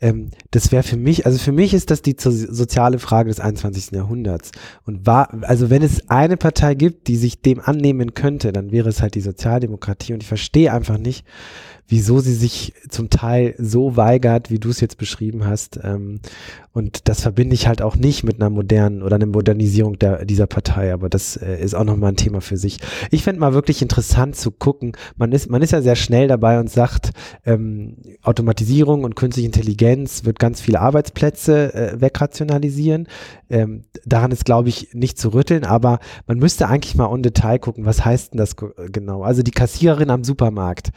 ähm, 0.00 0.30
das 0.50 0.72
wäre 0.72 0.82
für 0.82 0.96
mich, 0.96 1.26
also 1.26 1.38
für 1.38 1.52
mich 1.52 1.74
ist 1.74 1.90
das 1.90 2.02
die 2.02 2.16
soziale 2.18 2.98
Frage 2.98 3.28
des 3.28 3.40
21. 3.40 3.92
Jahrhunderts. 3.92 4.52
Und 4.86 5.06
war, 5.06 5.32
also 5.42 5.70
wenn 5.70 5.82
es 5.82 6.08
eine 6.08 6.36
Partei 6.36 6.74
gibt, 6.74 7.08
die 7.08 7.16
sich 7.16 7.42
dem 7.42 7.60
annehmen 7.60 8.14
könnte, 8.14 8.52
dann 8.52 8.72
wäre 8.72 8.88
es 8.88 9.02
halt 9.02 9.14
die 9.14 9.20
Sozialdemokratie. 9.20 10.14
Und 10.14 10.22
ich 10.22 10.28
verstehe 10.28 10.72
einfach 10.72 10.98
nicht, 10.98 11.24
wieso 11.90 12.20
sie 12.20 12.34
sich 12.34 12.72
zum 12.88 13.10
Teil 13.10 13.54
so 13.58 13.96
weigert, 13.96 14.48
wie 14.50 14.60
du 14.60 14.70
es 14.70 14.80
jetzt 14.80 14.96
beschrieben 14.96 15.44
hast. 15.44 15.80
Ähm, 15.82 16.20
und 16.72 17.08
das 17.08 17.20
verbinde 17.20 17.54
ich 17.54 17.66
halt 17.66 17.82
auch 17.82 17.96
nicht 17.96 18.22
mit 18.22 18.36
einer 18.36 18.48
modernen 18.48 19.02
oder 19.02 19.16
einer 19.16 19.26
Modernisierung 19.26 19.98
der, 19.98 20.24
dieser 20.24 20.46
Partei, 20.46 20.92
aber 20.92 21.08
das 21.08 21.36
äh, 21.36 21.60
ist 21.60 21.74
auch 21.74 21.82
nochmal 21.82 22.12
ein 22.12 22.16
Thema 22.16 22.40
für 22.40 22.56
sich. 22.56 22.78
Ich 23.10 23.24
fände 23.24 23.40
mal 23.40 23.54
wirklich 23.54 23.82
interessant 23.82 24.36
zu 24.36 24.52
gucken, 24.52 24.92
man 25.16 25.32
ist, 25.32 25.50
man 25.50 25.62
ist 25.62 25.72
ja 25.72 25.82
sehr 25.82 25.96
schnell 25.96 26.28
dabei 26.28 26.60
und 26.60 26.70
sagt, 26.70 27.10
ähm, 27.44 27.96
Automatisierung 28.22 29.02
und 29.02 29.16
künstliche 29.16 29.46
Intelligenz 29.46 29.89
wird 30.24 30.38
ganz 30.38 30.60
viele 30.60 30.80
Arbeitsplätze 30.80 31.74
äh, 31.74 32.00
wegrationalisieren. 32.00 33.08
Ähm, 33.48 33.82
daran 34.04 34.32
ist, 34.32 34.44
glaube 34.44 34.68
ich, 34.68 34.88
nicht 34.92 35.18
zu 35.18 35.30
rütteln, 35.30 35.64
aber 35.64 35.98
man 36.26 36.38
müsste 36.38 36.68
eigentlich 36.68 36.94
mal 36.94 37.08
on 37.08 37.22
Detail 37.22 37.58
gucken, 37.58 37.84
was 37.84 38.04
heißt 38.04 38.32
denn 38.32 38.38
das 38.38 38.56
genau? 38.90 39.22
Also 39.22 39.42
die 39.42 39.50
Kassiererin 39.50 40.10
am 40.10 40.24
Supermarkt, 40.24 40.90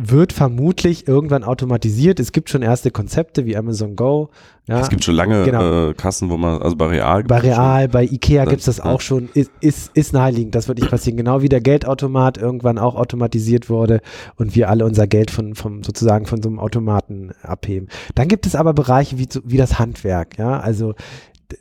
wird 0.00 0.32
vermutlich 0.32 1.08
irgendwann 1.08 1.42
automatisiert. 1.42 2.20
Es 2.20 2.30
gibt 2.30 2.50
schon 2.50 2.62
erste 2.62 2.92
Konzepte 2.92 3.46
wie 3.46 3.56
Amazon 3.56 3.96
Go. 3.96 4.30
Ja, 4.68 4.78
es 4.78 4.90
gibt 4.90 5.02
schon 5.02 5.16
lange 5.16 5.44
genau. 5.44 5.88
äh, 5.88 5.94
Kassen, 5.94 6.30
wo 6.30 6.36
man, 6.36 6.62
also 6.62 6.76
bei 6.76 6.86
Real. 6.86 7.24
Bei 7.24 7.38
Real, 7.38 7.88
bei 7.88 8.04
Ikea 8.04 8.44
gibt 8.44 8.60
es 8.60 8.66
das 8.66 8.78
ja. 8.78 8.84
auch 8.84 9.00
schon. 9.00 9.28
Ist, 9.34 9.50
ist, 9.60 9.90
ist 9.96 10.12
naheliegend, 10.12 10.54
das 10.54 10.68
wird 10.68 10.78
nicht 10.78 10.90
passieren. 10.90 11.16
Genau 11.16 11.42
wie 11.42 11.48
der 11.48 11.60
Geldautomat 11.60 12.38
irgendwann 12.38 12.78
auch 12.78 12.94
automatisiert 12.94 13.68
wurde 13.68 14.00
und 14.36 14.54
wir 14.54 14.68
alle 14.68 14.84
unser 14.84 15.08
Geld 15.08 15.32
von, 15.32 15.56
vom, 15.56 15.82
sozusagen 15.82 16.26
von 16.26 16.42
so 16.42 16.48
einem 16.48 16.60
Automaten 16.60 17.32
abheben. 17.42 17.88
Dann 18.14 18.28
gibt 18.28 18.46
es 18.46 18.54
aber 18.54 18.74
Bereiche 18.74 19.18
wie, 19.18 19.26
wie 19.44 19.56
das 19.56 19.80
Handwerk. 19.80 20.38
Ja, 20.38 20.60
also 20.60 20.94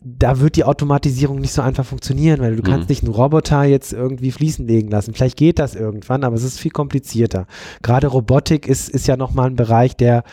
da 0.03 0.39
wird 0.39 0.57
die 0.57 0.65
Automatisierung 0.65 1.39
nicht 1.39 1.53
so 1.53 1.61
einfach 1.61 1.85
funktionieren, 1.85 2.41
weil 2.41 2.55
du 2.55 2.61
mhm. 2.61 2.71
kannst 2.71 2.89
nicht 2.89 3.03
einen 3.03 3.13
Roboter 3.13 3.63
jetzt 3.63 3.93
irgendwie 3.93 4.31
fließen 4.31 4.67
legen 4.67 4.89
lassen. 4.89 5.13
Vielleicht 5.13 5.37
geht 5.37 5.59
das 5.59 5.75
irgendwann, 5.75 6.23
aber 6.23 6.35
es 6.35 6.43
ist 6.43 6.59
viel 6.59 6.71
komplizierter. 6.71 7.47
Gerade 7.81 8.07
Robotik 8.07 8.67
ist, 8.67 8.89
ist 8.89 9.07
ja 9.07 9.15
nochmal 9.15 9.47
ein 9.47 9.55
Bereich, 9.55 9.95
der, 9.95 10.23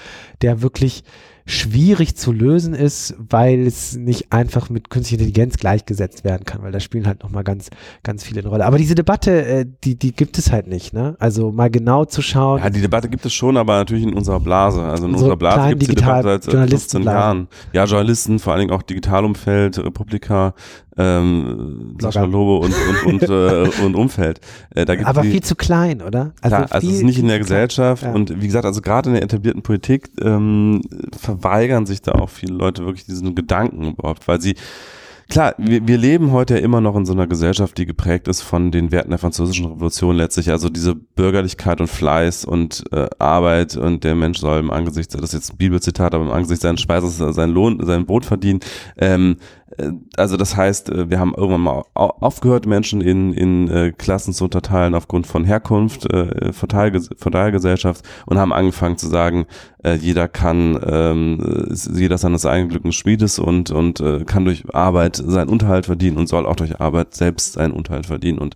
der 0.42 0.62
wirklich 0.62 1.04
schwierig 1.46 2.16
zu 2.16 2.32
lösen 2.32 2.72
ist, 2.72 3.14
weil 3.18 3.66
es 3.66 3.96
nicht 3.96 4.32
einfach 4.32 4.70
mit 4.70 4.88
künstlicher 4.88 5.20
Intelligenz 5.20 5.58
gleichgesetzt 5.58 6.24
werden 6.24 6.44
kann, 6.44 6.62
weil 6.62 6.72
da 6.72 6.80
spielen 6.80 7.06
halt 7.06 7.22
nochmal 7.22 7.44
ganz, 7.44 7.68
ganz 8.02 8.24
viele 8.24 8.40
eine 8.40 8.48
Rolle. 8.48 8.64
Aber 8.64 8.78
diese 8.78 8.94
Debatte, 8.94 9.44
äh, 9.44 9.66
die, 9.84 9.98
die 9.98 10.12
gibt 10.12 10.38
es 10.38 10.50
halt 10.50 10.68
nicht, 10.68 10.94
ne? 10.94 11.16
Also 11.18 11.52
mal 11.52 11.70
genau 11.70 12.06
zu 12.06 12.22
schauen. 12.22 12.60
Ja, 12.60 12.70
die 12.70 12.80
Debatte 12.80 13.10
gibt 13.10 13.26
es 13.26 13.34
schon, 13.34 13.58
aber 13.58 13.76
natürlich 13.76 14.04
in 14.04 14.14
unserer 14.14 14.40
Blase. 14.40 14.82
Also 14.82 15.04
in 15.04 15.12
so 15.12 15.18
unserer 15.18 15.36
Blase 15.36 15.68
gibt 15.70 15.82
es 15.82 15.88
die 15.88 15.94
Debatte 15.96 16.40
seit 16.42 16.70
15 16.70 17.02
Jahren. 17.02 17.48
Ja, 17.72 17.84
Journalisten, 17.84 18.38
vor 18.38 18.54
allen 18.54 18.60
Dingen 18.60 18.72
auch 18.72 18.82
Digitalumfeld, 18.82 19.78
Republika, 19.78 20.54
ähm, 20.96 21.96
Sascha 22.00 22.24
Lobe 22.24 22.66
und, 22.66 22.74
und, 23.04 23.22
und, 23.22 23.22
äh, 23.30 23.84
und 23.84 23.94
Umfeld. 23.94 24.40
Äh, 24.74 24.84
da 24.84 24.94
gibt's 24.94 25.08
Aber 25.08 25.22
die, 25.22 25.30
viel 25.30 25.42
zu 25.42 25.56
klein, 25.56 26.02
oder? 26.02 26.32
Also, 26.40 26.56
klar, 26.56 26.66
also 26.70 26.88
es 26.88 26.96
ist 26.96 27.02
nicht 27.02 27.18
in 27.18 27.28
der 27.28 27.38
Gesellschaft 27.38 28.02
ja. 28.02 28.12
und 28.12 28.40
wie 28.40 28.46
gesagt, 28.46 28.64
also 28.64 28.80
gerade 28.80 29.10
in 29.10 29.14
der 29.14 29.22
etablierten 29.22 29.62
Politik 29.62 30.10
ähm, 30.20 30.82
verweigern 31.18 31.86
sich 31.86 32.02
da 32.02 32.12
auch 32.12 32.30
viele 32.30 32.54
Leute 32.54 32.84
wirklich 32.84 33.06
diesen 33.06 33.34
Gedanken 33.34 33.92
überhaupt, 33.92 34.28
weil 34.28 34.40
sie 34.40 34.54
Klar, 35.30 35.54
wir, 35.56 35.86
wir 35.86 35.96
leben 35.96 36.32
heute 36.32 36.54
ja 36.54 36.60
immer 36.60 36.80
noch 36.80 36.96
in 36.96 37.06
so 37.06 37.12
einer 37.12 37.26
Gesellschaft, 37.26 37.78
die 37.78 37.86
geprägt 37.86 38.28
ist 38.28 38.42
von 38.42 38.70
den 38.70 38.92
Werten 38.92 39.10
der 39.10 39.18
französischen 39.18 39.66
Revolution 39.66 40.16
letztlich. 40.16 40.50
Also 40.50 40.68
diese 40.68 40.94
Bürgerlichkeit 40.94 41.80
und 41.80 41.86
Fleiß 41.86 42.44
und 42.44 42.84
äh, 42.92 43.08
Arbeit 43.18 43.76
und 43.76 44.04
der 44.04 44.14
Mensch 44.14 44.38
soll 44.38 44.58
im 44.58 44.70
Angesicht, 44.70 45.14
das 45.14 45.22
ist 45.22 45.32
jetzt 45.32 45.52
ein 45.54 45.56
Bibelzitat, 45.56 46.14
aber 46.14 46.24
im 46.24 46.30
Angesicht 46.30 46.62
seines 46.62 46.82
Speises 46.82 47.16
sein 47.16 47.50
Lohn, 47.50 47.84
sein 47.84 48.04
Brot 48.04 48.26
verdienen. 48.26 48.60
Ähm, 48.98 49.36
äh, 49.63 49.63
also 50.16 50.36
das 50.36 50.56
heißt, 50.56 50.90
äh, 50.90 51.10
wir 51.10 51.18
haben 51.18 51.34
irgendwann 51.34 51.60
mal 51.62 51.82
aufgehört, 51.94 52.66
Menschen 52.66 53.00
in, 53.00 53.32
in 53.32 53.68
äh, 53.68 53.92
Klassen 53.92 54.32
zu 54.32 54.44
unterteilen 54.44 54.94
aufgrund 54.94 55.26
von 55.26 55.44
Herkunft, 55.44 56.10
äh, 56.12 56.52
Verteilgesellschaft 56.52 58.04
und 58.26 58.38
haben 58.38 58.52
angefangen 58.52 58.96
zu 58.96 59.08
sagen, 59.08 59.46
äh, 59.82 59.94
jeder 59.94 60.28
kann, 60.28 60.78
ähm, 60.86 61.74
jeder 61.92 62.18
seines 62.18 62.46
eigenen 62.46 62.70
Glückes 62.70 62.94
Schmiedes 62.94 63.38
und, 63.38 63.70
und 63.70 64.00
äh, 64.00 64.24
kann 64.24 64.44
durch 64.44 64.64
Arbeit 64.74 65.16
seinen 65.16 65.48
Unterhalt 65.48 65.86
verdienen 65.86 66.16
und 66.16 66.28
soll 66.28 66.46
auch 66.46 66.56
durch 66.56 66.80
Arbeit 66.80 67.14
selbst 67.14 67.54
seinen 67.54 67.72
Unterhalt 67.72 68.06
verdienen 68.06 68.38
und 68.38 68.54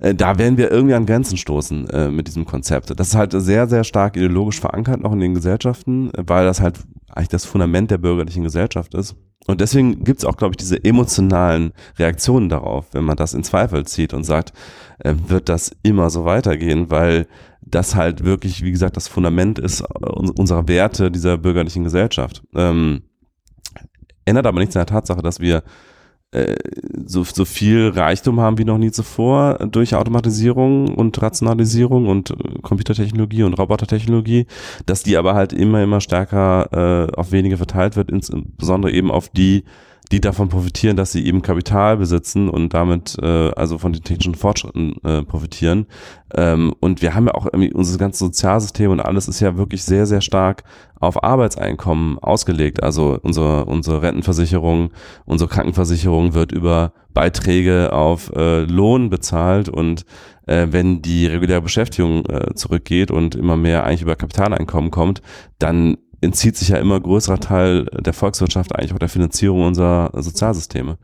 äh, 0.00 0.14
da 0.14 0.38
werden 0.38 0.56
wir 0.58 0.70
irgendwie 0.70 0.94
an 0.94 1.06
Grenzen 1.06 1.36
stoßen 1.36 1.88
äh, 1.90 2.10
mit 2.10 2.26
diesem 2.26 2.44
Konzept. 2.44 2.98
Das 2.98 3.08
ist 3.08 3.14
halt 3.14 3.32
sehr, 3.32 3.68
sehr 3.68 3.84
stark 3.84 4.16
ideologisch 4.16 4.60
verankert 4.60 5.00
noch 5.00 5.12
in 5.12 5.20
den 5.20 5.34
Gesellschaften, 5.34 6.10
weil 6.16 6.44
das 6.44 6.60
halt 6.60 6.78
eigentlich 7.08 7.28
das 7.28 7.44
Fundament 7.44 7.90
der 7.90 7.98
bürgerlichen 7.98 8.42
Gesellschaft 8.42 8.94
ist. 8.94 9.16
Und 9.46 9.60
deswegen 9.60 10.04
gibt 10.04 10.20
es 10.20 10.24
auch, 10.24 10.36
glaube 10.36 10.52
ich, 10.52 10.56
diese 10.56 10.82
emotionalen 10.82 11.72
Reaktionen 11.98 12.48
darauf, 12.48 12.86
wenn 12.92 13.04
man 13.04 13.16
das 13.16 13.34
in 13.34 13.44
Zweifel 13.44 13.84
zieht 13.84 14.14
und 14.14 14.24
sagt, 14.24 14.52
äh, 15.00 15.14
wird 15.26 15.48
das 15.48 15.72
immer 15.82 16.08
so 16.10 16.24
weitergehen, 16.24 16.90
weil 16.90 17.26
das 17.60 17.94
halt 17.94 18.24
wirklich, 18.24 18.62
wie 18.62 18.70
gesagt, 18.70 18.96
das 18.96 19.08
Fundament 19.08 19.58
ist 19.58 19.80
äh, 19.80 19.84
unserer 20.06 20.66
Werte 20.68 21.10
dieser 21.10 21.36
bürgerlichen 21.36 21.84
Gesellschaft. 21.84 22.42
Ähm, 22.54 23.02
ändert 24.24 24.46
aber 24.46 24.60
nichts 24.60 24.76
an 24.76 24.80
der 24.80 24.86
Tatsache, 24.94 25.22
dass 25.22 25.40
wir 25.40 25.62
so, 27.06 27.24
so 27.24 27.44
viel 27.44 27.88
Reichtum 27.88 28.40
haben 28.40 28.58
wie 28.58 28.64
noch 28.64 28.78
nie 28.78 28.90
zuvor 28.90 29.58
durch 29.70 29.94
Automatisierung 29.94 30.94
und 30.94 31.20
Rationalisierung 31.20 32.06
und 32.06 32.30
äh, 32.30 32.34
Computertechnologie 32.62 33.44
und 33.44 33.54
Robotertechnologie, 33.54 34.46
dass 34.86 35.02
die 35.02 35.16
aber 35.16 35.34
halt 35.34 35.52
immer, 35.52 35.82
immer 35.82 36.00
stärker 36.00 37.08
äh, 37.10 37.12
auf 37.16 37.32
wenige 37.32 37.56
verteilt 37.56 37.96
wird, 37.96 38.10
insbesondere 38.10 38.92
eben 38.92 39.10
auf 39.10 39.28
die, 39.28 39.64
die 40.12 40.20
davon 40.20 40.48
profitieren, 40.48 40.96
dass 40.96 41.12
sie 41.12 41.26
eben 41.26 41.42
Kapital 41.42 41.96
besitzen 41.96 42.48
und 42.48 42.74
damit 42.74 43.16
äh, 43.22 43.50
also 43.52 43.78
von 43.78 43.92
den 43.92 44.04
technischen 44.04 44.34
Fortschritten 44.34 44.96
äh, 45.02 45.22
profitieren. 45.22 45.86
Ähm, 46.34 46.74
und 46.80 47.00
wir 47.00 47.14
haben 47.14 47.26
ja 47.26 47.34
auch 47.34 47.46
irgendwie 47.46 47.72
unser 47.72 47.98
ganzes 47.98 48.18
Sozialsystem 48.18 48.90
und 48.90 49.00
alles 49.00 49.28
ist 49.28 49.40
ja 49.40 49.56
wirklich 49.56 49.82
sehr, 49.82 50.06
sehr 50.06 50.20
stark 50.20 50.64
auf 51.00 51.22
Arbeitseinkommen 51.22 52.18
ausgelegt. 52.18 52.82
Also 52.82 53.18
unsere, 53.22 53.64
unsere 53.64 54.02
Rentenversicherung, 54.02 54.90
unsere 55.24 55.48
Krankenversicherung 55.48 56.34
wird 56.34 56.52
über 56.52 56.92
Beiträge 57.14 57.92
auf 57.92 58.30
äh, 58.34 58.64
Lohn 58.64 59.08
bezahlt 59.08 59.68
und 59.68 60.04
äh, 60.46 60.66
wenn 60.70 61.00
die 61.00 61.26
reguläre 61.26 61.62
Beschäftigung 61.62 62.26
äh, 62.26 62.54
zurückgeht 62.54 63.10
und 63.10 63.34
immer 63.34 63.56
mehr 63.56 63.84
eigentlich 63.84 64.02
über 64.02 64.16
Kapitaleinkommen 64.16 64.90
kommt, 64.90 65.22
dann 65.58 65.96
entzieht 66.24 66.56
sich 66.56 66.68
ja 66.68 66.78
immer 66.78 67.00
größerer 67.00 67.40
Teil 67.40 67.84
der 67.84 68.12
Volkswirtschaft 68.12 68.74
eigentlich 68.74 68.92
auch 68.92 68.98
der 68.98 69.08
Finanzierung 69.08 69.62
unserer 69.64 70.10
Sozialsysteme. 70.14 70.98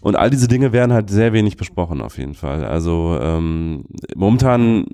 Und 0.00 0.16
all 0.16 0.30
diese 0.30 0.48
Dinge 0.48 0.72
werden 0.72 0.92
halt 0.92 1.10
sehr 1.10 1.32
wenig 1.32 1.56
besprochen 1.56 2.00
auf 2.00 2.18
jeden 2.18 2.34
Fall. 2.34 2.64
Also 2.64 3.18
ähm, 3.20 3.84
momentan 4.14 4.86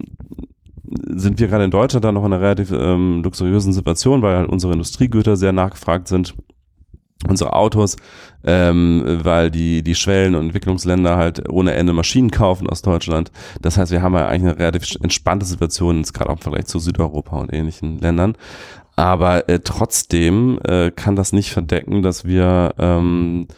sind 1.09 1.39
wir 1.39 1.49
gerade 1.49 1.65
in 1.65 1.71
Deutschland 1.71 2.05
da 2.05 2.13
noch 2.13 2.25
in 2.25 2.33
einer 2.33 2.43
relativ 2.43 2.71
ähm, 2.73 3.23
luxuriösen 3.23 3.73
Situation, 3.73 4.23
weil 4.23 4.37
halt 4.37 4.49
unsere 4.49 4.73
Industriegüter 4.73 5.37
sehr 5.37 5.53
nachgefragt 5.53 6.09
sind 6.09 6.35
unsere 7.29 7.53
Autos, 7.53 7.97
ähm, 8.45 9.21
weil 9.23 9.51
die, 9.51 9.83
die 9.83 9.95
Schwellen- 9.95 10.35
und 10.35 10.47
Entwicklungsländer 10.47 11.17
halt 11.17 11.49
ohne 11.49 11.75
Ende 11.75 11.93
Maschinen 11.93 12.31
kaufen 12.31 12.69
aus 12.69 12.83
Deutschland. 12.83 13.31
Das 13.61 13.79
heißt, 13.79 13.93
wir 13.93 14.03
haben 14.03 14.15
ja 14.15 14.27
eigentlich 14.27 14.53
eine 14.53 14.59
relativ 14.59 14.97
entspannte 15.03 15.47
Situation, 15.47 16.03
gerade 16.03 16.31
auch 16.31 16.37
im 16.37 16.43
Vergleich 16.43 16.67
zu 16.67 16.79
Südeuropa 16.79 17.39
und 17.39 17.53
ähnlichen 17.53 17.99
Ländern. 17.99 18.35
Aber 19.03 19.49
äh, 19.49 19.59
trotzdem 19.59 20.61
äh, 20.63 20.93
kann 20.93 21.17
das 21.17 21.33
nicht 21.33 21.51
verdecken, 21.51 22.05
dass 22.05 22.25
wir 22.25 22.73
ähm, 22.79 23.49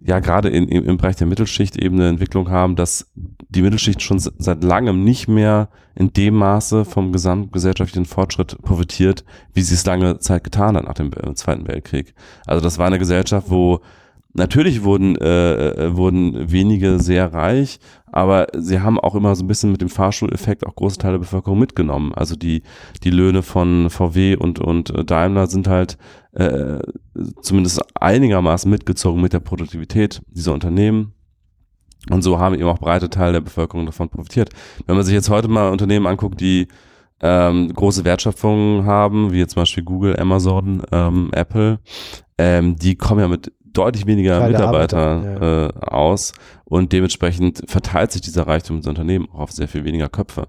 ja 0.00 0.18
gerade 0.18 0.48
in, 0.48 0.66
im, 0.66 0.86
im 0.86 0.96
Bereich 0.96 1.14
der 1.14 1.28
Mittelschicht 1.28 1.76
eben 1.76 1.94
eine 1.94 2.08
Entwicklung 2.08 2.50
haben, 2.50 2.74
dass 2.74 3.08
die 3.14 3.62
Mittelschicht 3.62 4.02
schon 4.02 4.18
seit 4.18 4.64
langem 4.64 5.04
nicht 5.04 5.28
mehr 5.28 5.68
in 5.94 6.12
dem 6.12 6.34
Maße 6.34 6.84
vom 6.84 7.12
gesamtgesellschaftlichen 7.12 8.06
Fortschritt 8.06 8.60
profitiert, 8.60 9.24
wie 9.54 9.62
sie 9.62 9.74
es 9.74 9.86
lange 9.86 10.18
Zeit 10.18 10.42
getan 10.42 10.76
hat 10.76 10.86
nach 10.86 10.94
dem 10.94 11.12
äh, 11.12 11.32
Zweiten 11.34 11.68
Weltkrieg. 11.68 12.12
Also 12.44 12.60
das 12.60 12.78
war 12.78 12.88
eine 12.88 12.98
Gesellschaft, 12.98 13.50
wo 13.50 13.82
Natürlich 14.34 14.84
wurden, 14.84 15.16
äh, 15.16 15.86
äh, 15.86 15.96
wurden 15.96 16.50
wenige 16.52 17.00
sehr 17.00 17.32
reich, 17.32 17.80
aber 18.12 18.46
sie 18.56 18.80
haben 18.80 19.00
auch 19.00 19.14
immer 19.14 19.34
so 19.34 19.42
ein 19.42 19.48
bisschen 19.48 19.72
mit 19.72 19.80
dem 19.80 19.88
Fahrschuleffekt 19.88 20.66
auch 20.66 20.76
große 20.76 20.98
Teile 20.98 21.14
der 21.14 21.20
Bevölkerung 21.20 21.58
mitgenommen. 21.58 22.12
Also 22.14 22.36
die, 22.36 22.62
die 23.02 23.10
Löhne 23.10 23.42
von 23.42 23.88
VW 23.90 24.36
und, 24.36 24.58
und 24.60 24.90
äh, 24.90 25.04
Daimler 25.04 25.46
sind 25.46 25.66
halt 25.66 25.96
äh, 26.32 26.78
zumindest 27.40 27.80
einigermaßen 28.00 28.70
mitgezogen 28.70 29.20
mit 29.20 29.32
der 29.32 29.40
Produktivität 29.40 30.22
dieser 30.28 30.52
Unternehmen. 30.52 31.14
Und 32.10 32.22
so 32.22 32.38
haben 32.38 32.54
eben 32.54 32.68
auch 32.68 32.78
breite 32.78 33.10
Teile 33.10 33.34
der 33.34 33.40
Bevölkerung 33.40 33.86
davon 33.86 34.08
profitiert. 34.08 34.50
Wenn 34.86 34.96
man 34.96 35.04
sich 35.04 35.14
jetzt 35.14 35.30
heute 35.30 35.48
mal 35.48 35.70
Unternehmen 35.70 36.06
anguckt, 36.06 36.40
die 36.40 36.68
ähm, 37.20 37.72
große 37.72 38.04
Wertschöpfungen 38.04 38.84
haben, 38.84 39.32
wie 39.32 39.38
jetzt 39.38 39.54
zum 39.54 39.62
Beispiel 39.62 39.84
Google, 39.84 40.18
Amazon, 40.18 40.82
ähm, 40.92 41.30
Apple, 41.32 41.80
ähm, 42.38 42.76
die 42.76 42.94
kommen 42.94 43.20
ja 43.20 43.28
mit 43.28 43.52
deutlich 43.78 44.06
weniger 44.06 44.38
Kleine 44.38 44.52
Mitarbeiter 44.52 45.22
ja. 45.40 45.66
äh, 45.66 45.72
aus 45.80 46.32
und 46.64 46.92
dementsprechend 46.92 47.62
verteilt 47.66 48.12
sich 48.12 48.20
dieser 48.20 48.46
Reichtum 48.46 48.78
des 48.78 48.86
Unternehmen 48.86 49.28
auch 49.32 49.40
auf 49.40 49.52
sehr 49.52 49.68
viel 49.68 49.84
weniger 49.84 50.08
Köpfe. 50.08 50.48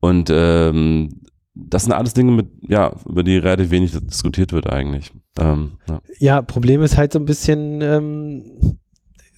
Und 0.00 0.30
ähm, 0.30 1.22
das 1.54 1.84
sind 1.84 1.92
alles 1.92 2.14
Dinge, 2.14 2.32
mit, 2.32 2.48
ja, 2.68 2.92
über 3.06 3.22
die 3.22 3.36
relativ 3.36 3.70
wenig 3.70 3.92
diskutiert 3.92 4.52
wird 4.52 4.70
eigentlich. 4.70 5.12
Ähm, 5.38 5.72
ja. 5.88 6.00
ja. 6.18 6.42
Problem 6.42 6.82
ist 6.82 6.96
halt 6.96 7.12
so 7.12 7.18
ein 7.18 7.24
bisschen, 7.24 7.80
ähm, 7.80 8.78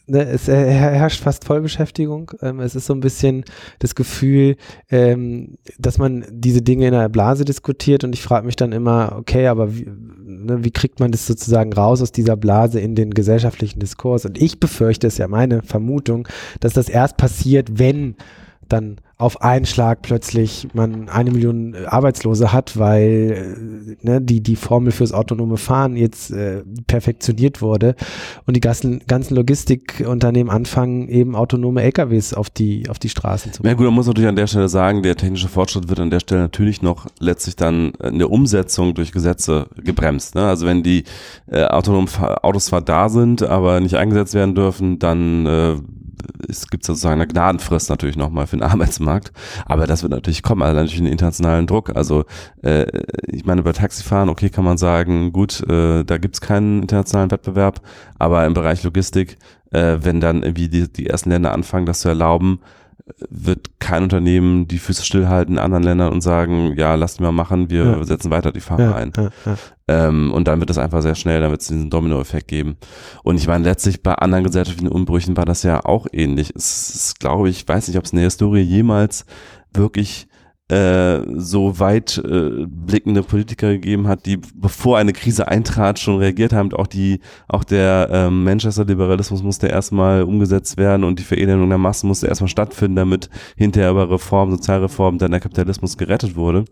es 0.07 0.49
herrscht 0.49 1.23
fast 1.23 1.45
Vollbeschäftigung. 1.45 2.33
Ähm, 2.43 2.61
es 2.61 2.75
ist 2.75 2.87
so 2.87 2.95
ein 2.95 3.01
bisschen 3.01 3.45
das 3.79 3.95
Gefühl, 3.95 4.57
ähm, 4.91 5.57
dass 5.79 5.99
man 5.99 6.27
diese 6.31 6.63
Dinge 6.63 6.89
in 6.89 6.95
einer 6.95 7.09
Blase 7.09 7.45
diskutiert 7.45 8.05
und 8.05 8.15
ich 8.15 8.23
frage 8.23 8.47
mich 8.47 8.57
dann 8.57 8.73
immer, 8.73 9.17
okay, 9.19 9.47
aber 9.47 9.75
wie, 9.75 9.87
ne, 9.87 10.63
wie 10.63 10.71
kriegt 10.71 11.01
man 11.01 11.11
das 11.11 11.27
sozusagen 11.27 11.73
raus 11.73 12.03
aus 12.03 12.13
dieser 12.13 12.37
Blase 12.37 12.81
in 12.81 12.95
den 12.95 13.13
gesellschaftlichen 13.13 13.81
Diskurs? 13.81 14.27
Und 14.27 14.41
ich 14.41 14.61
befürchte, 14.61 15.07
es 15.07 15.15
ist 15.15 15.19
ja 15.19 15.29
meine 15.29 15.63
Vermutung, 15.63 16.29
dass 16.61 16.75
das 16.75 16.89
erst 16.89 17.17
passiert, 17.17 17.79
wenn 17.79 18.17
dann 18.69 18.97
auf 19.17 19.43
einen 19.43 19.65
Schlag 19.65 20.03
plötzlich 20.03 20.69
man 20.75 21.09
eine 21.09 21.31
Million 21.31 21.75
äh, 21.75 21.87
Arbeitslose 21.87 22.53
hat, 22.53 22.77
weil 22.77 23.97
äh, 24.03 24.07
ne, 24.07 24.21
die, 24.21 24.43
die 24.43 24.57
Formel 24.57 24.91
fürs 24.91 25.13
autonome 25.13 25.57
Fahren 25.57 25.97
jetzt 25.97 26.33
äh, 26.33 26.63
perfektioniert 26.87 27.63
wurde 27.63 27.95
und 28.47 28.57
die 28.57 28.61
ganzen, 28.61 29.01
ganzen 29.07 29.37
Logistikunternehmen 29.37 30.51
anfangen, 30.53 31.09
eben 31.09 31.37
autonome 31.37 31.83
LKWs 31.83 32.35
auf 32.35 32.51
die, 32.51 32.89
auf 32.91 32.99
die 32.99 33.09
Straßen 33.09 33.53
zu 33.53 33.63
bringen. 33.63 33.73
Ja 33.73 33.77
gut, 33.77 33.87
man 33.87 33.95
muss 33.95 34.09
natürlich 34.09 34.29
an 34.29 34.37
der 34.37 34.49
Stelle 34.49 34.69
sagen, 34.69 35.03
der 35.03 35.17
technische 35.17 35.49
Fortschritt 35.49 35.89
wird 35.89 36.01
an 36.01 36.11
der 36.11 36.21
Stelle 36.21 36.41
natürlich 36.41 36.83
noch 36.83 37.07
letztlich 37.21 37.55
dann 37.55 37.93
in 38.03 38.19
der 38.19 38.31
Umsetzung 38.31 38.95
durch 38.95 39.13
Gesetze 39.13 39.69
gebremst. 39.77 40.35
Ne? 40.35 40.45
Also 40.45 40.67
wenn 40.67 40.83
die 40.83 41.05
äh, 41.47 41.65
autonomen 41.65 42.09
Autos 42.43 42.67
zwar 42.67 42.83
da 42.83 43.09
sind, 43.09 43.43
aber 43.43 43.79
nicht 43.79 43.95
eingesetzt 43.95 44.35
werden 44.35 44.57
dürfen, 44.57 44.99
dann 44.99 45.47
äh, 45.47 45.77
es 46.49 46.69
gibt 46.69 46.85
sozusagen 46.85 47.21
eine 47.21 47.27
Gnadenfrist 47.27 47.91
natürlich 47.91 48.17
nochmal 48.17 48.47
für 48.47 48.57
den 48.57 48.63
Arbeitsmarkt, 48.71 49.33
aber 49.67 49.87
das 49.87 50.03
wird 50.03 50.13
natürlich 50.13 50.43
kommen, 50.43 50.63
also 50.63 50.77
natürlich 50.77 51.01
einen 51.01 51.13
internationalen 51.13 51.67
Druck. 51.67 51.95
Also 51.95 52.25
äh, 52.63 52.87
ich 53.27 53.45
meine, 53.45 53.63
bei 53.63 53.73
Taxifahren, 53.73 54.29
okay, 54.29 54.51
kann 54.51 54.65
man 54.65 54.79
sagen, 54.79 55.33
gut, 55.33 55.61
äh, 55.69 56.05
da 56.05 56.19
gibt's 56.19 56.41
keinen 56.41 56.83
internationalen 56.83 57.31
Wettbewerb, 57.31 57.81
aber 58.19 58.45
im 58.47 58.55
Bereich 58.55 58.83
Logistik, 58.83 59.39
äh, 59.71 59.99
wenn 60.01 60.21
dann 60.21 60.43
irgendwie 60.43 60.69
die, 60.69 60.93
die 60.93 61.07
ersten 61.07 61.31
Länder 61.31 61.53
anfangen, 61.53 61.87
das 61.87 62.01
zu 62.01 62.09
erlauben, 62.09 62.61
wird 63.29 63.81
kein 63.81 64.05
Unternehmen 64.05 64.67
die 64.67 64.79
Füße 64.79 65.05
stillhalten 65.05 65.57
in 65.57 65.59
anderen 65.59 65.85
Ländern 65.85 66.13
und 66.13 66.23
sagen, 66.23 66.75
ja, 66.77 66.95
lasst 66.95 67.21
mal 67.21 67.33
machen, 67.33 67.69
wir 67.69 67.85
ja. 67.85 68.05
setzen 68.05 68.31
weiter 68.31 68.51
die 68.51 68.61
Fahrer 68.61 68.83
ja, 68.83 68.95
ein. 68.95 69.13
Ja, 69.17 69.57
ähm, 69.89 70.33
und 70.33 70.49
dann 70.49 70.61
wird 70.61 70.71
es 70.71 70.79
einfach 70.79 71.03
sehr 71.03 71.15
schnell, 71.15 71.41
dann 71.41 71.51
wird 71.51 71.61
es 71.61 71.69
diesen 71.69 71.91
Dominoeffekt 71.91 72.49
geben. 72.49 72.77
Und 73.23 73.37
ich 73.37 73.47
meine, 73.47 73.65
letztlich 73.65 74.03
bei 74.03 74.15
anderen 74.15 74.45
gesellschaftlichen 74.45 74.91
Umbrüchen 74.91 75.37
war 75.37 75.45
das 75.45 75.63
ja 75.63 75.85
auch 75.85 76.07
ähnlich. 76.13 76.53
Es 76.57 76.95
ist, 76.95 77.21
glaube 77.21 77.51
ich, 77.51 77.69
weiß 77.69 77.89
nicht, 77.89 77.99
ob 77.99 78.05
es 78.05 78.13
in 78.13 78.17
der 78.17 78.25
Historie 78.25 78.63
jemals 78.63 79.27
wirklich 79.75 80.27
äh, 80.75 81.23
so 81.37 81.79
weit 81.79 82.19
äh, 82.19 82.67
blickende 82.67 83.23
Politiker 83.23 83.73
gegeben 83.73 84.09
hat, 84.09 84.27
die 84.27 84.39
bevor 84.55 84.99
eine 84.99 85.13
Krise 85.13 85.47
eintrat 85.47 85.99
schon 85.99 86.19
reagiert 86.19 86.53
haben. 86.53 86.73
Auch 86.73 86.89
die, 86.89 87.21
auch 87.49 87.63
der 87.63 88.09
ähm, 88.11 88.45
Manchester-Liberalismus 88.45 89.43
musste 89.43 89.69
erstmal 89.69 90.23
umgesetzt 90.25 90.77
werden 90.77 91.05
und 91.05 91.19
die 91.19 91.25
Verelendung 91.25 91.69
der 91.69 91.79
Massen 91.79 92.09
musste 92.09 92.27
erstmal 92.27 92.49
stattfinden, 92.49 92.97
damit 92.97 93.31
hinterher 93.57 93.91
über 93.93 94.11
Reform, 94.11 94.51
Sozialreform 94.51 95.19
dann 95.19 95.31
der 95.31 95.41
Kapitalismus 95.41 95.97
gerettet 95.97 96.35
wurde. 96.35 96.65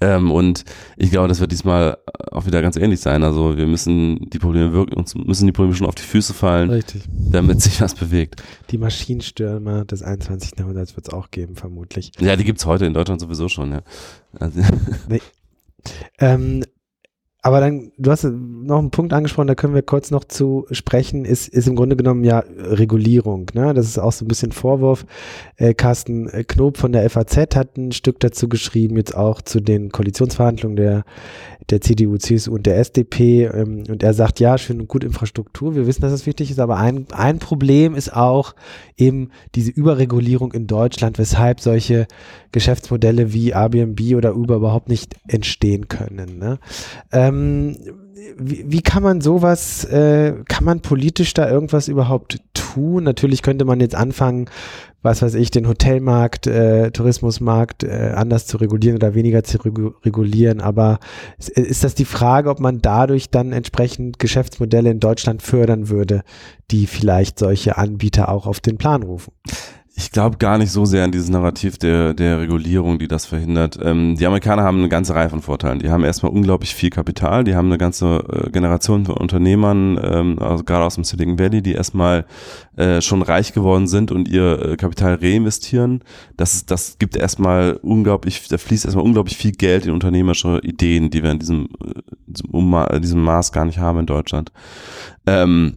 Ähm, 0.00 0.30
und 0.30 0.64
ich 0.96 1.10
glaube, 1.10 1.28
das 1.28 1.40
wird 1.40 1.52
diesmal 1.52 1.98
auch 2.30 2.46
wieder 2.46 2.62
ganz 2.62 2.76
ähnlich 2.76 3.00
sein. 3.00 3.22
Also 3.22 3.56
wir 3.56 3.66
müssen 3.66 4.30
die 4.30 4.38
Probleme 4.38 4.72
wirklich, 4.72 4.96
uns 4.96 5.14
müssen 5.14 5.46
die 5.46 5.52
Probleme 5.52 5.76
schon 5.76 5.86
auf 5.86 5.94
die 5.94 6.02
Füße 6.02 6.32
fallen, 6.32 6.70
Richtig. 6.70 7.02
damit 7.08 7.60
sich 7.60 7.80
was 7.80 7.94
bewegt. 7.94 8.42
Die 8.70 8.78
Maschinenstürmer 8.78 9.84
des 9.84 10.02
21. 10.02 10.52
Jahrhunderts 10.58 10.96
wird 10.96 11.08
es 11.08 11.12
auch 11.12 11.30
geben, 11.30 11.56
vermutlich. 11.56 12.12
Ja, 12.18 12.36
die 12.36 12.44
gibt's 12.44 12.64
heute 12.64 12.86
in 12.86 12.94
Deutschland 12.94 13.20
sowieso 13.20 13.48
schon, 13.48 13.72
ja. 13.72 13.82
Also 14.38 14.60
nee. 15.08 15.20
ähm, 16.18 16.64
aber 17.42 17.60
dann, 17.60 17.92
du 17.96 18.10
hast 18.10 18.24
noch 18.24 18.78
einen 18.78 18.90
Punkt 18.90 19.14
angesprochen, 19.14 19.46
da 19.46 19.54
können 19.54 19.74
wir 19.74 19.82
kurz 19.82 20.10
noch 20.10 20.24
zu 20.24 20.66
sprechen, 20.72 21.24
ist, 21.24 21.48
ist 21.48 21.68
im 21.68 21.74
Grunde 21.74 21.96
genommen 21.96 22.22
ja 22.22 22.44
Regulierung. 22.58 23.46
Ne? 23.54 23.72
Das 23.72 23.86
ist 23.86 23.98
auch 23.98 24.12
so 24.12 24.26
ein 24.26 24.28
bisschen 24.28 24.52
Vorwurf. 24.52 25.06
Äh, 25.56 25.72
Carsten 25.72 26.28
Knob 26.48 26.76
von 26.76 26.92
der 26.92 27.08
FAZ 27.08 27.56
hat 27.56 27.78
ein 27.78 27.92
Stück 27.92 28.20
dazu 28.20 28.48
geschrieben, 28.48 28.96
jetzt 28.96 29.16
auch 29.16 29.40
zu 29.40 29.60
den 29.60 29.90
Koalitionsverhandlungen 29.90 30.76
der, 30.76 31.04
der 31.70 31.80
CDU, 31.80 32.18
CSU 32.18 32.54
und 32.54 32.66
der 32.66 32.76
SDP. 32.78 33.44
Ähm, 33.44 33.84
und 33.88 34.02
er 34.02 34.12
sagt, 34.12 34.38
ja, 34.38 34.58
schön 34.58 34.80
und 34.80 34.88
gut 34.88 35.02
Infrastruktur, 35.02 35.74
wir 35.74 35.86
wissen, 35.86 36.02
dass 36.02 36.12
das 36.12 36.26
wichtig 36.26 36.50
ist, 36.50 36.60
aber 36.60 36.76
ein, 36.76 37.06
ein 37.10 37.38
Problem 37.38 37.94
ist 37.94 38.14
auch 38.14 38.54
eben 38.98 39.30
diese 39.54 39.70
Überregulierung 39.70 40.52
in 40.52 40.66
Deutschland, 40.66 41.18
weshalb 41.18 41.60
solche 41.60 42.06
Geschäftsmodelle 42.52 43.32
wie 43.32 43.50
Airbnb 43.50 44.00
oder 44.14 44.36
Uber 44.36 44.56
überhaupt 44.56 44.88
nicht 44.90 45.14
entstehen 45.26 45.88
können. 45.88 46.38
Ne? 46.38 46.58
Ähm, 47.12 47.29
wie, 47.32 48.64
wie, 48.66 48.82
kann 48.82 49.02
man 49.02 49.20
sowas, 49.20 49.84
äh, 49.84 50.34
kann 50.48 50.64
man 50.64 50.80
politisch 50.80 51.34
da 51.34 51.50
irgendwas 51.50 51.88
überhaupt 51.88 52.40
tun? 52.54 53.04
Natürlich 53.04 53.42
könnte 53.42 53.64
man 53.64 53.80
jetzt 53.80 53.94
anfangen, 53.94 54.48
was 55.02 55.22
weiß 55.22 55.34
ich, 55.34 55.50
den 55.50 55.66
Hotelmarkt, 55.66 56.46
äh, 56.46 56.90
Tourismusmarkt 56.90 57.84
äh, 57.84 58.12
anders 58.14 58.46
zu 58.46 58.58
regulieren 58.58 58.96
oder 58.96 59.14
weniger 59.14 59.42
zu 59.42 59.58
regulieren. 59.58 60.60
Aber 60.60 60.98
ist, 61.38 61.50
ist 61.50 61.84
das 61.84 61.94
die 61.94 62.04
Frage, 62.04 62.50
ob 62.50 62.60
man 62.60 62.80
dadurch 62.80 63.30
dann 63.30 63.52
entsprechend 63.52 64.18
Geschäftsmodelle 64.18 64.90
in 64.90 65.00
Deutschland 65.00 65.42
fördern 65.42 65.88
würde, 65.88 66.22
die 66.70 66.86
vielleicht 66.86 67.38
solche 67.38 67.78
Anbieter 67.78 68.28
auch 68.28 68.46
auf 68.46 68.60
den 68.60 68.76
Plan 68.76 69.02
rufen? 69.02 69.32
Ich 70.00 70.12
glaube 70.12 70.38
gar 70.38 70.56
nicht 70.56 70.72
so 70.72 70.86
sehr 70.86 71.04
an 71.04 71.12
dieses 71.12 71.28
Narrativ 71.28 71.76
der, 71.76 72.14
der 72.14 72.40
Regulierung, 72.40 72.98
die 72.98 73.06
das 73.06 73.26
verhindert. 73.26 73.78
Ähm, 73.82 74.16
die 74.16 74.24
Amerikaner 74.24 74.62
haben 74.62 74.78
eine 74.78 74.88
ganze 74.88 75.14
Reihe 75.14 75.28
von 75.28 75.42
Vorteilen. 75.42 75.78
Die 75.78 75.90
haben 75.90 76.04
erstmal 76.04 76.32
unglaublich 76.32 76.74
viel 76.74 76.88
Kapital, 76.88 77.44
die 77.44 77.54
haben 77.54 77.66
eine 77.66 77.76
ganze 77.76 78.24
äh, 78.32 78.50
Generation 78.50 79.04
von 79.04 79.18
Unternehmern, 79.18 80.00
ähm, 80.02 80.38
also 80.38 80.64
gerade 80.64 80.86
aus 80.86 80.94
dem 80.94 81.04
Silicon 81.04 81.38
Valley, 81.38 81.60
die 81.60 81.74
erstmal 81.74 82.24
äh, 82.76 83.02
schon 83.02 83.20
reich 83.20 83.52
geworden 83.52 83.86
sind 83.86 84.10
und 84.10 84.26
ihr 84.26 84.70
äh, 84.70 84.76
Kapital 84.78 85.16
reinvestieren. 85.16 86.02
Das, 86.34 86.54
ist, 86.54 86.70
das 86.70 86.96
gibt 86.98 87.14
erstmal 87.14 87.74
unglaublich, 87.82 88.48
da 88.48 88.56
fließt 88.56 88.86
erstmal 88.86 89.04
unglaublich 89.04 89.36
viel 89.36 89.52
Geld 89.52 89.84
in 89.84 89.92
unternehmerische 89.92 90.60
Ideen, 90.62 91.10
die 91.10 91.22
wir 91.22 91.30
in 91.30 91.40
diesem, 91.40 91.68
äh, 91.84 92.00
diesem, 92.26 93.00
diesem 93.02 93.22
Maß 93.22 93.52
gar 93.52 93.66
nicht 93.66 93.78
haben 93.78 93.98
in 93.98 94.06
Deutschland. 94.06 94.50
Ähm, 95.26 95.76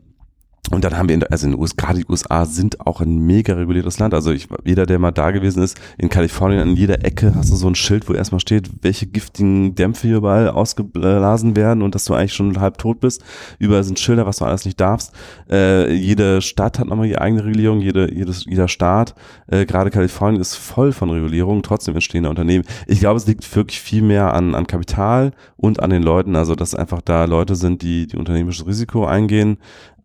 und 0.71 0.83
dann 0.85 0.97
haben 0.97 1.09
wir, 1.09 1.15
in, 1.15 1.23
also 1.23 1.45
in 1.45 1.51
den 1.51 1.59
USA, 1.59 1.75
gerade 1.75 1.99
die 1.99 2.05
USA 2.09 2.45
sind 2.45 2.79
auch 2.87 3.01
ein 3.01 3.17
mega 3.17 3.53
reguliertes 3.53 3.99
Land. 3.99 4.13
Also 4.13 4.31
ich, 4.31 4.47
jeder, 4.63 4.85
der 4.85 4.97
mal 4.97 5.11
da 5.11 5.31
gewesen 5.31 5.61
ist, 5.61 5.77
in 5.97 6.07
Kalifornien 6.07 6.61
an 6.61 6.75
jeder 6.75 7.03
Ecke 7.03 7.35
hast 7.35 7.51
du 7.51 7.55
so 7.55 7.67
ein 7.67 7.75
Schild, 7.75 8.07
wo 8.07 8.13
erstmal 8.13 8.39
steht, 8.39 8.69
welche 8.81 9.05
giftigen 9.05 9.75
Dämpfe 9.75 10.07
hier 10.07 10.17
überall 10.17 10.49
ausgeblasen 10.49 11.57
werden 11.57 11.83
und 11.83 11.95
dass 11.95 12.05
du 12.05 12.13
eigentlich 12.13 12.33
schon 12.33 12.61
halb 12.61 12.77
tot 12.77 13.01
bist. 13.01 13.23
Überall 13.59 13.83
sind 13.83 13.99
Schilder, 13.99 14.25
was 14.25 14.37
du 14.37 14.45
alles 14.45 14.63
nicht 14.63 14.79
darfst. 14.79 15.11
Äh, 15.51 15.93
jede 15.93 16.41
Stadt 16.41 16.79
hat 16.79 16.87
nochmal 16.87 17.07
ihre 17.07 17.19
eigene 17.19 17.43
Regulierung, 17.43 17.81
jede, 17.81 18.13
jedes, 18.13 18.45
jeder 18.45 18.69
Staat. 18.69 19.15
Äh, 19.47 19.65
gerade 19.65 19.91
Kalifornien 19.91 20.39
ist 20.39 20.55
voll 20.55 20.93
von 20.93 21.09
Regulierung, 21.09 21.61
trotzdem 21.61 21.93
entstehen 21.93 22.23
da 22.23 22.29
Unternehmen. 22.29 22.63
Ich 22.87 23.01
glaube, 23.01 23.17
es 23.17 23.27
liegt 23.27 23.53
wirklich 23.53 23.81
viel 23.81 24.01
mehr 24.01 24.33
an, 24.33 24.55
an 24.55 24.65
Kapital 24.65 25.33
und 25.57 25.81
an 25.81 25.89
den 25.89 26.03
Leuten. 26.03 26.37
Also, 26.37 26.55
dass 26.55 26.73
einfach 26.73 27.01
da 27.01 27.25
Leute 27.25 27.55
sind, 27.55 27.81
die, 27.81 28.07
die 28.07 28.15
unternehmisches 28.15 28.65
Risiko 28.65 29.05
eingehen, 29.05 29.57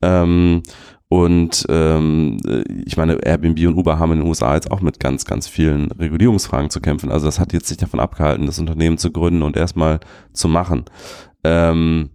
ähm, 0.03 0.63
und 1.09 1.65
ähm, 1.71 2.37
ich 2.85 2.99
meine, 2.99 3.15
Airbnb 3.15 3.59
und 3.67 3.77
Uber 3.77 3.99
haben 3.99 4.13
in 4.13 4.19
den 4.19 4.29
USA 4.29 4.55
jetzt 4.55 4.71
auch 4.71 4.83
mit 4.83 5.01
ganz, 5.01 5.25
ganz 5.25 5.49
vielen 5.49 5.91
Regulierungsfragen 5.93 6.69
zu 6.69 6.81
kämpfen. 6.81 7.11
Also 7.11 7.25
das 7.25 7.41
hat 7.41 7.55
jetzt 7.55 7.71
nicht 7.71 7.81
davon 7.81 7.99
abgehalten, 7.99 8.45
das 8.45 8.59
Unternehmen 8.59 8.99
zu 8.99 9.11
gründen 9.11 9.43
und 9.43 9.57
erstmal 9.57 10.01
zu 10.35 10.49
machen. 10.49 10.85
Ähm, 11.45 12.11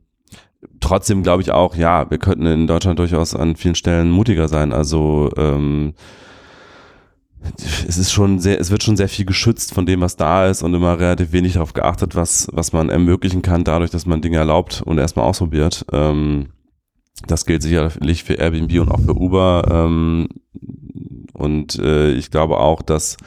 trotzdem 0.80 1.24
glaube 1.24 1.42
ich 1.42 1.52
auch, 1.52 1.76
ja, 1.76 2.10
wir 2.12 2.20
könnten 2.20 2.46
in 2.46 2.68
Deutschland 2.68 3.00
durchaus 3.00 3.36
an 3.36 3.56
vielen 3.56 3.74
Stellen 3.74 4.12
mutiger 4.12 4.48
sein. 4.48 4.72
Also 4.72 5.32
ähm, 5.38 5.96
es 7.88 7.98
ist 7.98 8.12
schon 8.12 8.40
sehr, 8.40 8.60
es 8.60 8.70
wird 8.70 8.84
schon 8.84 8.96
sehr 8.96 9.10
viel 9.10 9.26
geschützt 9.26 9.74
von 9.74 9.88
dem, 9.88 10.02
was 10.02 10.18
da 10.18 10.48
ist 10.48 10.62
und 10.62 10.74
immer 10.74 11.00
relativ 11.00 11.32
wenig 11.32 11.54
darauf 11.54 11.74
geachtet, 11.74 12.16
was, 12.16 12.48
was 12.54 12.74
man 12.74 12.90
ermöglichen 12.90 13.42
kann, 13.42 13.64
dadurch, 13.64 13.90
dass 13.90 14.06
man 14.06 14.22
Dinge 14.22 14.38
erlaubt 14.38 14.84
und 14.86 15.00
erstmal 15.00 15.26
ausprobiert. 15.26 15.84
Ähm, 15.92 16.50
das 17.28 17.46
gilt 17.46 17.64
sicherlich 17.64 18.24
für 18.24 18.34
Airbnb 18.34 18.80
und 18.80 18.90
auch 18.90 19.00
für 19.00 19.16
Uber. 19.16 19.64
Ähm, 19.70 20.28
und 21.34 21.80
äh, 21.80 22.12
ich 22.12 22.32
glaube 22.32 22.58
auch, 22.58 22.82
dass 22.82 23.18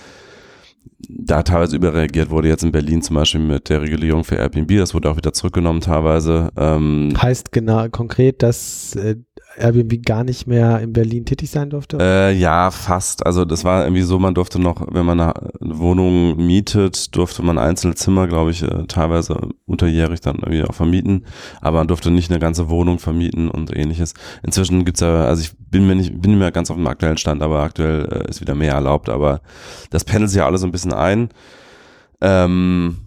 da 1.08 1.42
teilweise 1.42 1.76
überreagiert 1.76 2.30
wurde, 2.30 2.48
jetzt 2.48 2.64
in 2.64 2.72
Berlin 2.72 3.02
zum 3.02 3.16
Beispiel 3.16 3.40
mit 3.40 3.68
der 3.68 3.82
Regulierung 3.82 4.24
für 4.24 4.36
Airbnb, 4.36 4.76
das 4.78 4.94
wurde 4.94 5.10
auch 5.10 5.16
wieder 5.16 5.32
zurückgenommen 5.32 5.80
teilweise. 5.80 6.50
Ähm, 6.56 7.12
heißt 7.20 7.52
genau 7.52 7.88
konkret, 7.88 8.42
dass 8.42 8.94
äh, 8.96 9.16
Airbnb 9.56 10.04
gar 10.04 10.24
nicht 10.24 10.46
mehr 10.46 10.80
in 10.80 10.92
Berlin 10.92 11.24
tätig 11.24 11.50
sein 11.50 11.70
durfte? 11.70 11.98
Äh, 12.00 12.32
ja, 12.32 12.70
fast. 12.70 13.24
Also 13.24 13.44
das 13.44 13.64
war 13.64 13.84
irgendwie 13.84 14.02
so, 14.02 14.18
man 14.18 14.34
durfte 14.34 14.58
noch, 14.58 14.86
wenn 14.90 15.06
man 15.06 15.20
eine 15.20 15.34
Wohnung 15.60 16.36
mietet, 16.36 17.14
durfte 17.16 17.42
man 17.42 17.58
einzelne 17.58 17.94
Zimmer, 17.94 18.26
glaube 18.26 18.50
ich, 18.50 18.62
äh, 18.62 18.86
teilweise 18.86 19.48
unterjährig 19.66 20.20
dann 20.20 20.36
irgendwie 20.36 20.64
auch 20.64 20.74
vermieten, 20.74 21.24
aber 21.60 21.78
man 21.78 21.88
durfte 21.88 22.10
nicht 22.10 22.30
eine 22.30 22.40
ganze 22.40 22.68
Wohnung 22.68 22.98
vermieten 22.98 23.48
und 23.50 23.74
ähnliches. 23.74 24.14
Inzwischen 24.42 24.84
gibt's 24.84 25.00
ja, 25.00 25.24
also 25.24 25.42
ich 25.42 25.52
bin 25.70 25.86
mir 25.86 25.94
nicht, 25.94 26.20
bin 26.20 26.38
mehr 26.38 26.52
ganz 26.52 26.70
auf 26.70 26.76
dem 26.76 26.86
aktuellen 26.86 27.18
Stand, 27.18 27.42
aber 27.42 27.62
aktuell 27.62 28.06
äh, 28.10 28.30
ist 28.30 28.40
wieder 28.40 28.54
mehr 28.54 28.74
erlaubt, 28.74 29.08
aber 29.08 29.40
das 29.90 30.04
pendelt 30.04 30.30
sich 30.30 30.38
ja 30.38 30.46
alles 30.46 30.60
so 30.60 30.66
ein 30.66 30.72
bisschen 30.72 30.92
ein. 30.92 31.30
Ähm, 32.20 32.98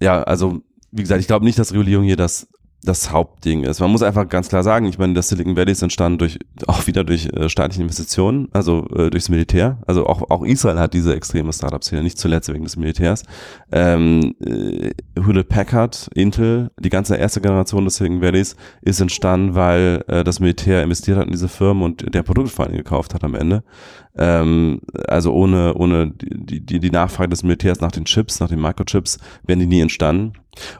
ja, 0.00 0.22
also 0.22 0.60
wie 0.92 1.02
gesagt, 1.02 1.20
ich 1.20 1.26
glaube 1.26 1.44
nicht, 1.44 1.58
dass 1.58 1.72
Regulierung 1.72 2.04
hier 2.04 2.16
das 2.16 2.48
das 2.82 3.10
Hauptding 3.10 3.64
ist. 3.64 3.80
Man 3.80 3.90
muss 3.90 4.02
einfach 4.02 4.28
ganz 4.28 4.48
klar 4.48 4.62
sagen, 4.62 4.86
ich 4.86 4.98
meine, 4.98 5.14
das 5.14 5.28
Silicon 5.28 5.56
Valley 5.56 5.72
ist 5.72 5.82
entstanden 5.82 6.18
durch, 6.18 6.38
auch 6.66 6.86
wieder 6.86 7.04
durch 7.04 7.26
äh, 7.26 7.48
staatliche 7.48 7.82
Investitionen, 7.82 8.48
also 8.52 8.86
äh, 8.94 9.10
durchs 9.10 9.28
Militär. 9.28 9.78
Also 9.86 10.06
auch, 10.06 10.30
auch 10.30 10.44
Israel 10.44 10.78
hat 10.78 10.94
diese 10.94 11.14
extreme 11.14 11.52
Startup-Szene, 11.52 12.02
nicht 12.02 12.18
zuletzt 12.18 12.52
wegen 12.52 12.64
des 12.64 12.76
Militärs. 12.76 13.24
Ähm, 13.72 14.34
äh, 14.44 14.90
Hewlett 15.16 15.48
Packard, 15.48 16.08
Intel, 16.14 16.70
die 16.78 16.90
ganze 16.90 17.16
erste 17.16 17.40
Generation 17.40 17.84
des 17.84 17.96
Silicon 17.96 18.20
Valleys 18.20 18.56
ist 18.82 19.00
entstanden, 19.00 19.54
weil 19.54 20.04
äh, 20.06 20.22
das 20.22 20.40
Militär 20.40 20.82
investiert 20.82 21.18
hat 21.18 21.26
in 21.26 21.32
diese 21.32 21.48
Firmen 21.48 21.82
und 21.82 22.14
der 22.14 22.22
Produkte 22.22 22.52
vor 22.52 22.66
allem 22.66 22.76
gekauft 22.76 23.14
hat 23.14 23.24
am 23.24 23.34
Ende. 23.34 23.64
Ähm, 24.18 24.80
also 25.08 25.32
ohne, 25.32 25.74
ohne 25.74 26.12
die, 26.12 26.64
die, 26.64 26.80
die 26.80 26.90
Nachfrage 26.90 27.30
des 27.30 27.42
Militärs 27.42 27.80
nach 27.80 27.92
den 27.92 28.04
Chips, 28.04 28.40
nach 28.40 28.48
den 28.48 28.60
Microchips, 28.60 29.18
wären 29.44 29.58
die 29.58 29.66
nie 29.66 29.80
entstanden. 29.80 30.32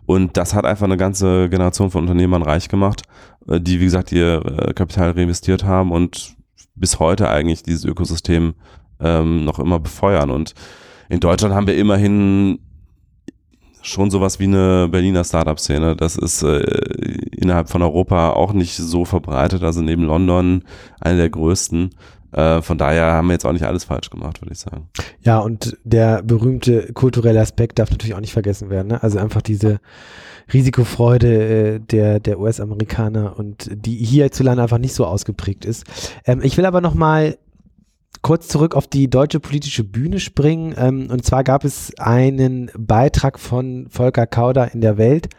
Und 0.06 0.36
das 0.36 0.54
hat 0.54 0.64
einfach 0.64 0.84
eine 0.84 0.96
ganze 0.96 1.48
Generation 1.48 1.90
von 1.90 2.02
Unternehmern 2.02 2.42
reich 2.42 2.68
gemacht, 2.68 3.02
äh, 3.48 3.60
die, 3.60 3.80
wie 3.80 3.84
gesagt, 3.84 4.12
ihr 4.12 4.44
äh, 4.44 4.74
Kapital 4.74 5.12
reinvestiert 5.12 5.64
haben 5.64 5.92
und 5.92 6.36
bis 6.74 6.98
heute 6.98 7.28
eigentlich 7.28 7.62
dieses 7.62 7.84
Ökosystem 7.84 8.54
ähm, 9.00 9.44
noch 9.44 9.58
immer 9.58 9.80
befeuern. 9.80 10.30
Und 10.30 10.54
in 11.08 11.20
Deutschland 11.20 11.54
haben 11.54 11.66
wir 11.66 11.76
immerhin 11.76 12.58
schon 13.86 14.10
sowas 14.10 14.40
wie 14.40 14.44
eine 14.44 14.88
Berliner 14.90 15.24
Startup-Szene. 15.24 15.96
Das 15.96 16.16
ist 16.16 16.42
äh, 16.42 16.60
innerhalb 17.32 17.68
von 17.68 17.82
Europa 17.82 18.30
auch 18.30 18.52
nicht 18.52 18.76
so 18.76 19.04
verbreitet. 19.04 19.62
Also 19.62 19.80
neben 19.80 20.04
London 20.04 20.64
eine 21.00 21.18
der 21.18 21.30
größten. 21.30 21.90
Äh, 22.36 22.60
von 22.60 22.76
daher 22.76 23.12
haben 23.12 23.28
wir 23.28 23.32
jetzt 23.32 23.46
auch 23.46 23.52
nicht 23.52 23.64
alles 23.64 23.84
falsch 23.84 24.10
gemacht, 24.10 24.42
würde 24.42 24.52
ich 24.52 24.58
sagen. 24.58 24.88
Ja, 25.22 25.38
und 25.38 25.76
der 25.84 26.22
berühmte 26.22 26.92
kulturelle 26.92 27.40
Aspekt 27.40 27.78
darf 27.78 27.90
natürlich 27.90 28.14
auch 28.14 28.20
nicht 28.20 28.34
vergessen 28.34 28.68
werden. 28.68 28.88
Ne? 28.88 29.02
Also 29.02 29.18
einfach 29.18 29.40
diese 29.40 29.80
Risikofreude 30.52 31.76
äh, 31.76 31.80
der, 31.80 32.20
der 32.20 32.38
US-Amerikaner 32.38 33.38
und 33.38 33.70
die 33.72 33.96
hierzulande 33.96 34.62
einfach 34.62 34.78
nicht 34.78 34.94
so 34.94 35.06
ausgeprägt 35.06 35.64
ist. 35.64 35.84
Ähm, 36.26 36.40
ich 36.42 36.58
will 36.58 36.66
aber 36.66 36.82
nochmal 36.82 37.38
kurz 38.20 38.48
zurück 38.48 38.74
auf 38.74 38.86
die 38.86 39.08
deutsche 39.08 39.40
politische 39.40 39.84
Bühne 39.84 40.20
springen. 40.20 40.74
Ähm, 40.76 41.08
und 41.10 41.24
zwar 41.24 41.42
gab 41.42 41.64
es 41.64 41.92
einen 41.98 42.70
Beitrag 42.76 43.38
von 43.38 43.86
Volker 43.88 44.26
Kauder 44.26 44.74
in 44.74 44.82
der 44.82 44.98
Welt. 44.98 45.30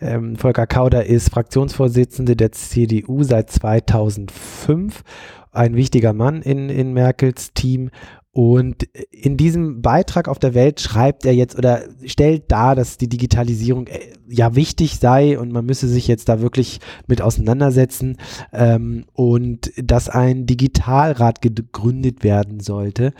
Ähm, 0.00 0.34
Volker 0.36 0.66
Kauder 0.66 1.06
ist 1.06 1.30
Fraktionsvorsitzende 1.30 2.34
der 2.34 2.50
CDU 2.50 3.22
seit 3.22 3.50
2005 3.50 5.04
ein 5.52 5.76
wichtiger 5.76 6.12
Mann 6.12 6.42
in, 6.42 6.68
in 6.68 6.92
Merkels 6.92 7.52
Team. 7.52 7.90
Und 8.34 8.84
in 9.10 9.36
diesem 9.36 9.82
Beitrag 9.82 10.26
auf 10.26 10.38
der 10.38 10.54
Welt 10.54 10.80
schreibt 10.80 11.26
er 11.26 11.34
jetzt 11.34 11.56
oder 11.58 11.82
stellt 12.06 12.50
dar, 12.50 12.74
dass 12.74 12.96
die 12.96 13.08
Digitalisierung 13.08 13.88
äh, 13.88 14.00
ja 14.26 14.54
wichtig 14.54 14.98
sei 14.98 15.38
und 15.38 15.52
man 15.52 15.66
müsse 15.66 15.86
sich 15.86 16.08
jetzt 16.08 16.30
da 16.30 16.40
wirklich 16.40 16.80
mit 17.06 17.20
auseinandersetzen 17.20 18.16
ähm, 18.54 19.04
und 19.12 19.70
dass 19.76 20.08
ein 20.08 20.46
Digitalrat 20.46 21.42
gegründet 21.42 22.24
werden 22.24 22.60
sollte 22.60 23.12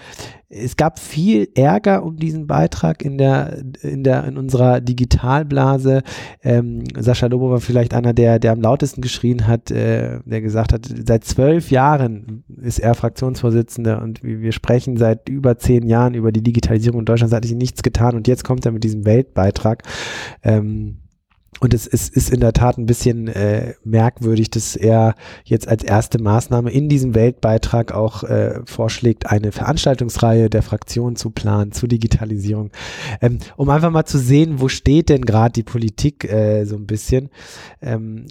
es 0.55 0.77
gab 0.77 0.99
viel 0.99 1.49
Ärger 1.55 2.05
um 2.05 2.17
diesen 2.17 2.47
Beitrag 2.47 3.03
in 3.03 3.17
der, 3.17 3.63
in 3.83 4.05
der, 4.05 4.25
in 4.25 4.37
unserer 4.37 4.81
Digitalblase. 4.81 6.03
Ähm, 6.43 6.85
Sascha 6.99 7.27
Lobo 7.27 7.51
war 7.51 7.61
vielleicht 7.61 7.95
einer, 7.95 8.13
der, 8.13 8.39
der 8.39 8.53
am 8.53 8.61
lautesten 8.61 9.01
geschrien 9.01 9.47
hat, 9.47 9.71
äh, 9.71 10.21
der 10.25 10.41
gesagt 10.43 10.73
hat, 10.73 10.87
seit 11.07 11.25
zwölf 11.25 11.71
Jahren 11.71 12.45
ist 12.61 12.81
er 12.81 12.95
Fraktionsvorsitzender 12.95 14.03
und 14.03 14.23
wir 14.23 14.53
sprechen 14.53 14.99
seit 14.99 15.29
über 15.29 15.57
zehn 15.57 15.87
Jahren 15.87 16.15
über 16.15 16.33
die 16.33 16.43
Digitalisierung 16.43 17.01
in 17.01 17.07
Deutschland, 17.07 17.33
hat 17.33 17.45
sich 17.45 17.55
nichts 17.55 17.83
getan 17.83 18.15
und 18.15 18.29
jetzt 18.29 18.45
kommt 18.45 18.67
er 18.67 18.73
mit 18.73 18.85
diesem 18.85 19.07
Weltbeitrag. 19.07 19.83
Ähm, 20.43 20.99
und 21.61 21.75
es, 21.75 21.87
es 21.87 22.09
ist 22.09 22.31
in 22.31 22.41
der 22.41 22.53
Tat 22.53 22.79
ein 22.79 22.87
bisschen 22.87 23.29
äh, 23.29 23.75
merkwürdig, 23.85 24.51
dass 24.51 24.75
er 24.75 25.15
jetzt 25.45 25.69
als 25.69 25.85
erste 25.85 26.21
Maßnahme 26.21 26.71
in 26.71 26.89
diesem 26.89 27.15
Weltbeitrag 27.15 27.93
auch 27.93 28.25
äh, 28.25 28.61
vorschlägt, 28.65 29.27
eine 29.27 29.53
Veranstaltungsreihe 29.53 30.51
der 30.51 30.63
Fraktion 30.63 31.15
zu 31.15 31.31
planen 31.31 31.73
zur 31.73 31.89
Digitalisierung. 31.89 32.71
Ähm, 33.21 33.39
um 33.57 33.71
einfach 33.71 33.91
mal 33.91 34.07
zu 34.07 34.19
sehen, 34.19 34.61
wo 34.61 34.69
steht 34.69 35.09
denn 35.09 35.23
gerade 35.23 35.53
die 35.53 35.63
Politik 35.63 36.25
äh, 36.25 36.65
so 36.65 36.77
ein 36.77 36.87
bisschen. 36.87 37.31
Ähm, 37.81 38.27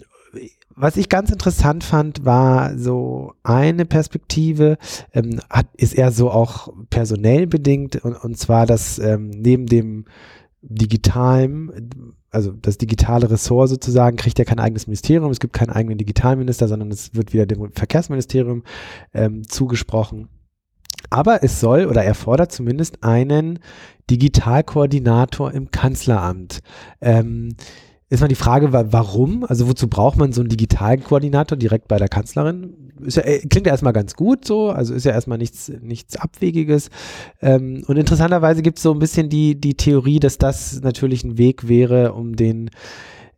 was 0.74 0.96
ich 0.96 1.08
ganz 1.08 1.30
interessant 1.30 1.84
fand, 1.84 2.24
war 2.24 2.76
so 2.78 3.34
eine 3.42 3.84
Perspektive, 3.84 4.78
ähm, 5.12 5.40
hat, 5.48 5.66
ist 5.76 5.94
eher 5.94 6.12
so 6.12 6.30
auch 6.30 6.72
personell 6.90 7.46
bedingt 7.46 7.96
und, 7.96 8.14
und 8.16 8.38
zwar, 8.38 8.66
dass 8.66 8.98
ähm, 8.98 9.30
neben 9.30 9.66
dem 9.66 10.06
digitalen 10.62 12.14
also 12.32 12.52
das 12.52 12.78
digitale 12.78 13.30
Ressort 13.30 13.68
sozusagen 13.68 14.16
kriegt 14.16 14.38
ja 14.38 14.44
kein 14.44 14.58
eigenes 14.58 14.86
Ministerium, 14.86 15.30
es 15.30 15.38
gibt 15.38 15.52
keinen 15.52 15.70
eigenen 15.70 15.98
Digitalminister, 15.98 16.66
sondern 16.66 16.90
es 16.90 17.14
wird 17.14 17.32
wieder 17.32 17.46
dem 17.46 17.70
Verkehrsministerium 17.72 18.64
ähm, 19.12 19.46
zugesprochen. 19.46 20.28
Aber 21.10 21.44
es 21.44 21.60
soll 21.60 21.86
oder 21.86 22.02
er 22.02 22.14
fordert 22.14 22.50
zumindest 22.50 23.04
einen 23.04 23.58
Digitalkoordinator 24.10 25.52
im 25.52 25.70
Kanzleramt. 25.70 26.60
Ähm, 27.02 27.54
ist 28.12 28.20
mal 28.20 28.28
die 28.28 28.34
Frage, 28.34 28.74
warum? 28.74 29.44
Also 29.44 29.68
wozu 29.68 29.88
braucht 29.88 30.18
man 30.18 30.34
so 30.34 30.42
einen 30.42 30.50
digitalen 30.50 31.02
Koordinator 31.02 31.56
direkt 31.56 31.88
bei 31.88 31.96
der 31.96 32.08
Kanzlerin? 32.08 32.92
Ja, 33.06 33.22
äh, 33.22 33.38
klingt 33.38 33.66
ja 33.66 33.72
erstmal 33.72 33.94
ganz 33.94 34.14
gut 34.14 34.44
so, 34.44 34.68
also 34.68 34.92
ist 34.92 35.06
ja 35.06 35.12
erstmal 35.12 35.38
nichts, 35.38 35.72
nichts 35.80 36.16
Abwegiges. 36.16 36.90
Ähm, 37.40 37.84
und 37.86 37.96
interessanterweise 37.96 38.60
gibt 38.60 38.76
es 38.76 38.82
so 38.82 38.92
ein 38.92 38.98
bisschen 38.98 39.30
die, 39.30 39.58
die 39.58 39.78
Theorie, 39.78 40.20
dass 40.20 40.36
das 40.36 40.82
natürlich 40.82 41.24
ein 41.24 41.38
Weg 41.38 41.68
wäre, 41.68 42.12
um 42.12 42.36
den 42.36 42.68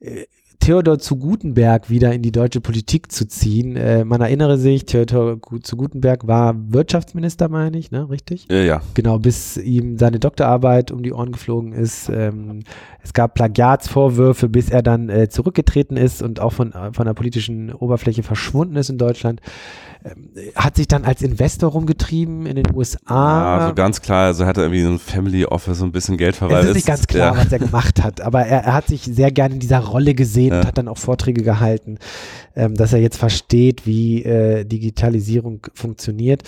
äh, 0.01 0.25
Theodor 0.65 0.99
zu 0.99 1.17
Gutenberg 1.17 1.91
wieder 1.91 2.15
in 2.15 2.23
die 2.23 2.33
deutsche 2.33 2.63
Politik 2.63 3.13
zu 3.13 3.29
ziehen. 3.29 3.77
Äh, 3.77 4.07
man 4.07 4.23
erinnere 4.23 4.57
sich, 4.57 4.87
Theodor 4.87 5.37
zu 5.63 5.77
Gutenberg 5.77 6.27
war 6.27 6.55
Wirtschaftsminister, 6.57 7.51
meine 7.51 7.77
ich, 7.77 7.91
ne? 7.91 8.09
Richtig? 8.09 8.47
Ja, 8.51 8.57
ja. 8.57 8.83
Genau, 8.95 9.19
bis 9.19 9.59
ihm 9.59 9.99
seine 9.99 10.19
Doktorarbeit 10.19 10.91
um 10.91 11.03
die 11.03 11.13
Ohren 11.13 11.33
geflogen 11.33 11.75
ist. 11.75 12.09
Ähm, 12.09 12.61
es 13.03 13.13
gab 13.13 13.35
Plagiatsvorwürfe, 13.35 14.49
bis 14.49 14.71
er 14.71 14.83
dann 14.83 15.11
äh, 15.11 15.29
zurückgetreten 15.29 15.99
ist 15.99 16.23
und 16.23 16.41
auch 16.41 16.55
von, 16.55 16.73
äh, 16.73 16.95
von 16.95 17.05
der 17.05 17.13
politischen 17.13 17.71
Oberfläche 17.71 18.23
verschwunden 18.23 18.77
ist 18.77 18.89
in 18.89 18.97
Deutschland. 18.97 19.43
Ähm, 20.07 20.29
hat 20.55 20.77
sich 20.77 20.87
dann 20.87 21.05
als 21.05 21.23
Investor 21.23 21.71
rumgetrieben 21.71 22.45
in 22.45 22.57
den 22.57 22.75
USA. 22.75 22.99
Ja, 23.09 23.59
also 23.59 23.75
ganz 23.75 24.03
klar, 24.03 24.27
also 24.27 24.45
hat 24.45 24.59
er 24.59 24.65
irgendwie 24.65 24.83
so 24.83 24.91
ein 24.91 24.99
Family 24.99 25.47
Office 25.47 25.79
so 25.79 25.85
ein 25.87 25.93
bisschen 25.93 26.19
Geld 26.19 26.37
verwaltet. 26.37 26.65
Es 26.65 26.71
ist 26.71 26.77
nicht 26.77 26.87
ganz 26.87 27.07
klar, 27.07 27.35
ja. 27.35 27.41
was 27.41 27.51
er 27.51 27.59
gemacht 27.59 28.03
hat, 28.03 28.21
aber 28.21 28.43
er, 28.43 28.65
er, 28.65 28.75
hat 28.75 28.89
sich 28.89 29.03
sehr 29.03 29.31
gerne 29.31 29.55
in 29.55 29.61
dieser 29.61 29.79
Rolle 29.79 30.15
gesehen 30.15 30.53
ja. 30.55 30.61
und 30.61 30.67
hat 30.67 30.79
dann 30.79 30.89
auch 30.89 30.99
Vorträge 30.99 31.43
gehalten, 31.43 31.99
ähm, 32.57 32.75
dass 32.75 32.93
er 32.93 33.01
jetzt 33.01 33.17
versteht, 33.17 33.87
wie 33.87 34.23
äh, 34.23 34.65
Digitalisierung 34.65 35.67
funktioniert. 35.75 36.43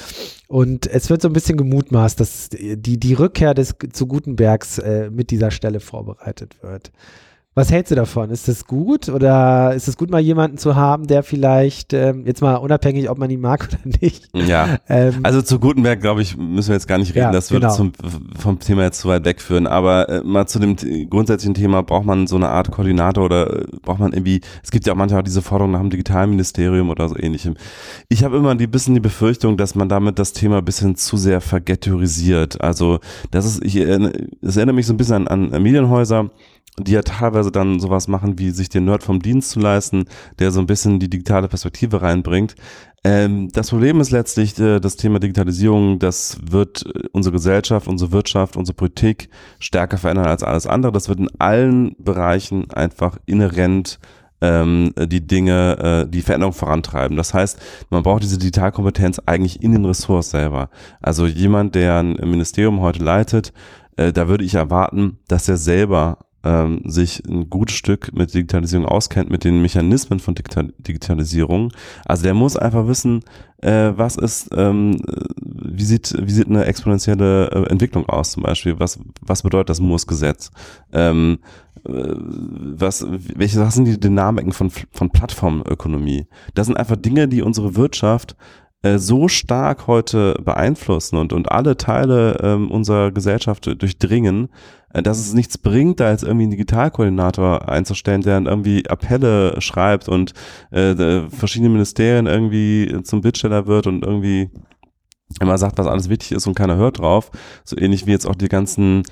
Und 0.49 0.87
es 0.87 1.11
wird 1.11 1.23
so 1.23 1.29
ein 1.29 1.33
bisschen 1.33 1.57
gemutmaßt, 1.57 2.19
dass 2.21 2.49
die, 2.51 2.99
die 2.99 3.15
Rückkehr 3.15 3.55
des 3.55 3.75
zu 3.93 4.07
Gutenbergs 4.07 4.79
äh, 4.79 5.11
mit 5.11 5.31
dieser 5.31 5.51
Stelle 5.51 5.81
vorbereitet 5.81 6.57
wird. 6.63 6.93
Was 7.59 7.73
hältst 7.73 7.91
du 7.91 7.95
davon? 7.95 8.29
Ist 8.29 8.49
das 8.49 8.67
gut 8.67 9.09
oder 9.09 9.73
ist 9.75 9.89
es 9.89 9.97
gut, 9.97 10.11
mal 10.11 10.21
jemanden 10.21 10.59
zu 10.59 10.77
haben, 10.77 11.07
der 11.07 11.23
vielleicht, 11.23 11.95
ähm, 11.95 12.27
jetzt 12.27 12.43
mal 12.43 12.57
unabhängig, 12.57 13.09
ob 13.09 13.17
man 13.17 13.31
ihn 13.31 13.41
mag 13.41 13.67
oder 13.85 13.97
nicht? 14.03 14.29
Ja. 14.35 14.77
Ähm, 14.91 15.21
also 15.23 15.41
zu 15.41 15.59
Gutenberg, 15.59 16.03
glaube 16.03 16.21
ich, 16.21 16.37
müssen 16.37 16.69
wir 16.69 16.75
jetzt 16.75 16.87
gar 16.87 16.99
nicht 16.99 17.15
reden. 17.15 17.25
Ja, 17.25 17.33
das 17.33 17.51
würde 17.51 17.69
genau. 17.69 17.93
vom 18.39 18.59
Thema 18.59 18.83
jetzt 18.83 19.01
zu 19.01 19.09
weit 19.09 19.25
wegführen. 19.25 19.67
Aber 19.67 20.07
äh, 20.11 20.21
mal 20.23 20.47
zu 20.47 20.59
dem 20.59 20.77
grundsätzlichen 21.09 21.55
Thema, 21.55 21.83
braucht 21.83 22.05
man 22.05 22.27
so 22.27 22.37
eine 22.37 22.51
Art 22.51 22.71
Koordinator 22.71 23.25
oder 23.25 23.63
äh, 23.63 23.67
braucht 23.81 24.01
man 24.01 24.13
irgendwie, 24.13 24.43
es 24.63 24.71
gibt 24.71 24.87
ja 24.87 24.93
auch 24.93 24.99
manchmal 24.99 25.23
diese 25.23 25.41
Forderung 25.41 25.73
nach 25.73 25.81
dem 25.81 25.89
Digitalministerium 25.89 26.91
oder 26.91 27.09
so 27.09 27.17
ähnlichem. 27.17 27.55
Ich 28.11 28.23
habe 28.23 28.37
immer 28.37 28.51
ein 28.51 28.59
bisschen 28.71 28.93
die 28.93 29.01
Befürchtung, 29.01 29.57
dass 29.57 29.75
man 29.75 29.89
damit 29.89 30.19
das 30.19 30.35
Thema 30.35 30.59
ein 30.59 30.65
bisschen 30.67 30.97
zu 30.97 31.17
sehr 31.17 31.41
vergettorisiert. 31.41 32.61
Also 32.61 32.99
das 33.31 33.47
ist, 33.47 33.65
ich, 33.65 33.77
das 34.43 34.59
erinnert 34.59 34.77
mich 34.77 34.87
so 34.87 34.93
ein 34.93 34.99
bisschen 34.99 35.27
an, 35.27 35.55
an 35.55 35.63
Medienhäuser 35.63 36.29
die 36.79 36.93
ja 36.93 37.03
teilweise 37.03 37.51
dann 37.51 37.81
sowas 37.81 38.09
machen, 38.09 38.39
wie 38.39 38.51
sich 38.51 38.69
den 38.69 38.85
Nerd 38.85 39.03
vom 39.03 39.21
Dienst 39.21 39.51
zu 39.51 39.61
leisten, 39.61 40.05
der 40.39 40.51
so 40.51 40.61
ein 40.61 40.67
bisschen 40.67 41.01
die 41.01 41.09
digitale 41.09 41.49
Perspektive 41.49 42.03
reinbringt. 42.03 42.55
Ähm, 43.05 43.49
das 43.53 43.71
Problem 43.71 44.01
ist 44.01 44.11
letztlich 44.11 44.59
äh, 44.59 44.81
das 44.81 44.97
Thema 44.97 45.19
Digitalisierung, 45.19 45.99
das 45.99 46.39
wird 46.43 46.85
äh, 46.87 47.09
unsere 47.13 47.33
Gesellschaft, 47.33 47.87
unsere 47.89 48.13
Wirtschaft, 48.13 48.57
unsere 48.57 48.75
Politik 48.75 49.29
stärker 49.59 49.97
verändern 49.97 50.27
als 50.27 50.43
alles 50.43 50.67
andere. 50.67 50.93
Das 50.93 51.09
wird 51.09 51.21
in 51.21 51.31
allen 51.39 51.95
Bereichen 51.99 52.71
einfach 52.73 53.19
inhärent 53.25 53.99
ähm, 54.41 54.93
die 54.99 55.27
Dinge, 55.27 56.05
äh, 56.07 56.11
die 56.11 56.21
Veränderung 56.21 56.53
vorantreiben. 56.53 57.17
Das 57.17 57.33
heißt, 57.33 57.59
man 57.91 58.03
braucht 58.03 58.23
diese 58.23 58.39
Digitalkompetenz 58.39 59.21
eigentlich 59.25 59.63
in 59.63 59.73
den 59.73 59.85
Ressorts 59.85 60.31
selber. 60.31 60.69
Also 61.01 61.27
jemand, 61.27 61.75
der 61.75 61.99
ein 61.99 62.15
Ministerium 62.15 62.81
heute 62.81 63.03
leitet, 63.03 63.53
äh, 63.97 64.13
da 64.13 64.29
würde 64.29 64.45
ich 64.45 64.55
erwarten, 64.55 65.19
dass 65.29 65.49
er 65.49 65.57
selber 65.57 66.19
ähm, 66.47 66.81
sich 66.85 67.23
ein 67.29 67.51
gutes 67.51 67.77
Stück 67.77 68.13
mit 68.15 68.33
Digitalisierung 68.33 68.87
auskennt, 68.87 69.31
mit 69.31 69.43
den 69.43 69.61
Mechanismen 69.61 70.21
von 70.21 70.37
Digital 70.37 70.73
Digitalisierung. 70.79 71.73
Also 72.05 72.23
der 72.23 72.35
muss 72.35 72.57
einfach 72.57 72.87
wissen, 72.87 73.25
äh, 73.63 73.93
was 73.97 74.17
ist, 74.17 74.51
ähm, 74.57 75.01
wie 75.45 75.85
sieht, 75.85 76.15
wie 76.21 76.31
sieht 76.31 76.47
eine 76.47 76.65
exponentielle 76.67 77.51
äh, 77.51 77.71
Entwicklung 77.71 78.09
aus 78.09 78.33
zum 78.33 78.45
Beispiel? 78.45 78.79
Was, 78.79 79.01
was 79.21 79.43
bedeutet 79.43 79.71
das 79.71 79.81
Moores-Gesetz? 79.81 80.53
Ähm, 80.93 81.39
äh, 81.85 82.15
was, 82.15 83.05
welche, 83.09 83.59
was 83.61 83.75
sind 83.75 83.87
die 83.87 83.99
Dynamiken 83.99 84.53
von, 84.53 84.71
von 84.93 85.11
Plattformökonomie? 85.11 86.27
Das 86.55 86.69
sind 86.69 86.77
einfach 86.77 86.97
Dinge, 86.97 87.27
die 87.27 87.43
unsere 87.43 87.75
Wirtschaft 87.75 88.37
äh, 88.87 88.99
so 88.99 89.29
stark 89.29 89.87
heute 89.87 90.35
beeinflussen 90.45 91.17
und, 91.17 91.33
und 91.33 91.51
alle 91.51 91.77
Teile 91.77 92.39
ähm, 92.43 92.71
unserer 92.71 93.11
Gesellschaft 93.11 93.67
durchdringen, 93.81 94.49
äh, 94.93 95.03
dass 95.03 95.19
es 95.19 95.35
nichts 95.35 95.59
bringt, 95.59 96.01
da 96.01 96.11
jetzt 96.11 96.23
irgendwie 96.23 96.45
einen 96.45 96.53
Digitalkoordinator 96.53 97.69
einzustellen, 97.69 98.23
der 98.23 98.35
dann 98.35 98.47
irgendwie 98.47 98.89
Appelle 98.89 99.61
schreibt 99.61 100.09
und 100.09 100.33
äh, 100.71 101.29
verschiedene 101.29 101.71
Ministerien 101.71 102.27
irgendwie 102.27 103.03
zum 103.03 103.21
Bittsteller 103.21 103.67
wird 103.67 103.87
und 103.87 104.05
irgendwie 104.05 104.51
immer 105.41 105.59
sagt, 105.59 105.79
was 105.79 105.87
alles 105.87 106.09
wichtig 106.09 106.33
ist 106.33 106.47
und 106.47 106.55
keiner 106.55 106.77
hört 106.77 106.99
drauf. 106.99 107.31
So 107.65 107.77
ähnlich 107.77 108.07
wie 108.07 108.13
jetzt 108.13 108.27
auch 108.27 108.37
die 108.37 108.49
ganzen 108.49 109.03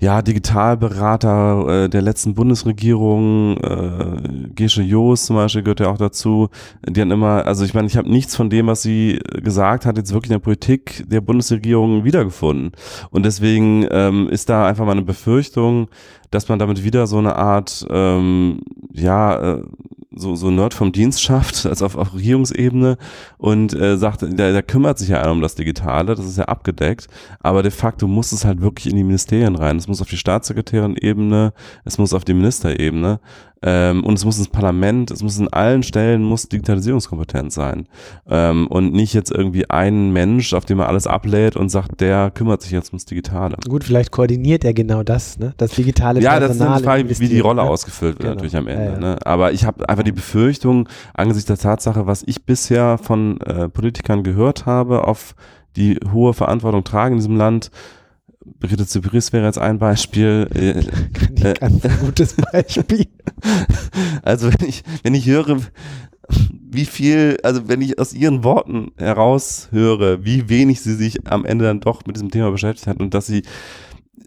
ja, 0.00 0.22
Digitalberater 0.22 1.84
äh, 1.84 1.88
der 1.88 2.02
letzten 2.02 2.34
Bundesregierung, 2.34 3.56
äh, 3.58 4.48
Gesche 4.54 4.82
Joos 4.82 5.26
zum 5.26 5.36
Beispiel 5.36 5.62
gehört 5.62 5.80
ja 5.80 5.90
auch 5.90 5.98
dazu, 5.98 6.48
die 6.86 7.00
haben 7.00 7.10
immer, 7.10 7.46
also 7.46 7.64
ich 7.64 7.74
meine, 7.74 7.86
ich 7.86 7.96
habe 7.96 8.10
nichts 8.10 8.36
von 8.36 8.50
dem, 8.50 8.66
was 8.66 8.82
sie 8.82 9.20
gesagt 9.42 9.86
hat, 9.86 9.96
jetzt 9.96 10.12
wirklich 10.12 10.30
in 10.30 10.36
der 10.36 10.44
Politik 10.44 11.04
der 11.08 11.20
Bundesregierung 11.20 12.04
wiedergefunden. 12.04 12.72
Und 13.10 13.24
deswegen 13.24 13.86
ähm, 13.90 14.28
ist 14.28 14.48
da 14.48 14.66
einfach 14.66 14.84
mal 14.84 14.92
eine 14.92 15.02
Befürchtung, 15.02 15.88
dass 16.34 16.48
man 16.48 16.58
damit 16.58 16.82
wieder 16.82 17.06
so 17.06 17.18
eine 17.18 17.36
Art, 17.36 17.86
ähm, 17.90 18.60
ja, 18.92 19.54
äh, 19.54 19.62
so, 20.16 20.36
so 20.36 20.50
Nerd 20.50 20.74
vom 20.74 20.92
Dienst 20.92 21.22
schafft, 21.22 21.66
also 21.66 21.86
auf, 21.86 21.96
auf 21.96 22.14
Regierungsebene 22.14 22.98
und 23.38 23.74
äh, 23.74 23.96
sagt, 23.96 24.22
der, 24.22 24.52
der 24.52 24.62
kümmert 24.62 24.98
sich 24.98 25.08
ja 25.08 25.28
um 25.30 25.40
das 25.40 25.54
Digitale, 25.54 26.14
das 26.14 26.26
ist 26.26 26.38
ja 26.38 26.44
abgedeckt, 26.44 27.08
aber 27.40 27.62
de 27.62 27.70
facto 27.70 28.06
muss 28.06 28.32
es 28.32 28.44
halt 28.44 28.60
wirklich 28.60 28.90
in 28.90 28.96
die 28.96 29.04
Ministerien 29.04 29.56
rein. 29.56 29.76
Es 29.76 29.88
muss 29.88 30.02
auf 30.02 30.08
die 30.08 30.16
Staatssekretärin-Ebene, 30.16 31.52
es 31.84 31.98
muss 31.98 32.14
auf 32.14 32.24
die 32.24 32.34
Ministerebene 32.34 33.20
ähm, 33.66 34.04
und 34.04 34.18
es 34.18 34.24
muss 34.26 34.36
ins 34.36 34.48
Parlament, 34.48 35.10
es 35.10 35.22
muss 35.22 35.38
in 35.38 35.48
allen 35.48 35.82
Stellen 35.82 36.22
muss 36.22 36.48
Digitalisierungskompetenz 36.48 37.54
sein 37.54 37.88
ähm, 38.28 38.66
und 38.66 38.92
nicht 38.92 39.14
jetzt 39.14 39.30
irgendwie 39.30 39.68
ein 39.70 40.12
Mensch, 40.12 40.52
auf 40.52 40.66
dem 40.66 40.80
er 40.80 40.88
alles 40.88 41.06
ablädt 41.06 41.56
und 41.56 41.70
sagt, 41.70 42.02
der 42.02 42.30
kümmert 42.30 42.60
sich 42.60 42.72
jetzt 42.72 42.90
ums 42.90 43.06
Digitale. 43.06 43.56
Gut, 43.66 43.82
vielleicht 43.82 44.10
koordiniert 44.10 44.64
er 44.64 44.74
genau 44.74 45.02
das, 45.02 45.38
ne? 45.38 45.54
Das 45.56 45.70
digitale 45.70 46.20
Ja, 46.20 46.38
das 46.38 46.56
ist 46.56 46.60
eine 46.60 46.84
Frage, 46.84 47.08
wie 47.18 47.28
die 47.28 47.40
Rolle 47.40 47.62
ne? 47.62 47.68
ausgefüllt 47.68 48.18
wird 48.18 48.20
genau. 48.20 48.34
natürlich 48.34 48.56
am 48.56 48.66
Ende. 48.66 48.84
Ja, 48.84 48.92
ja. 48.92 48.98
Ne? 48.98 49.18
Aber 49.24 49.52
ich 49.52 49.64
habe 49.64 49.88
einfach 49.88 50.04
die 50.04 50.12
Befürchtung 50.12 50.86
angesichts 51.14 51.46
der 51.46 51.58
Tatsache, 51.58 52.06
was 52.06 52.22
ich 52.26 52.44
bisher 52.44 52.98
von 52.98 53.40
äh, 53.40 53.70
Politikern 53.70 54.22
gehört 54.22 54.66
habe, 54.66 55.08
auf 55.08 55.34
die 55.76 55.98
hohe 56.12 56.34
Verantwortung 56.34 56.84
tragen 56.84 57.14
in 57.14 57.18
diesem 57.18 57.36
Land, 57.36 57.70
Brigitte 58.60 58.86
Zypris 58.86 59.32
wäre 59.32 59.46
jetzt 59.46 59.58
ein 59.58 59.78
Beispiel. 59.78 60.48
Äh, 60.54 61.50
äh, 61.50 61.60
ein 61.60 61.80
gutes 62.00 62.34
Beispiel. 62.52 63.06
Also 64.22 64.50
wenn 64.52 64.68
ich, 64.68 64.82
wenn 65.02 65.14
ich 65.14 65.26
höre, 65.26 65.58
wie 66.70 66.84
viel, 66.84 67.38
also 67.42 67.68
wenn 67.68 67.82
ich 67.82 67.98
aus 67.98 68.14
ihren 68.14 68.44
Worten 68.44 68.92
heraushöre, 68.96 70.24
wie 70.24 70.48
wenig 70.48 70.80
sie 70.80 70.94
sich 70.94 71.26
am 71.30 71.44
Ende 71.44 71.66
dann 71.66 71.80
doch 71.80 72.06
mit 72.06 72.16
diesem 72.16 72.30
Thema 72.30 72.50
beschäftigt 72.50 72.86
hat 72.86 73.00
und 73.00 73.14
dass 73.14 73.26
sie 73.26 73.42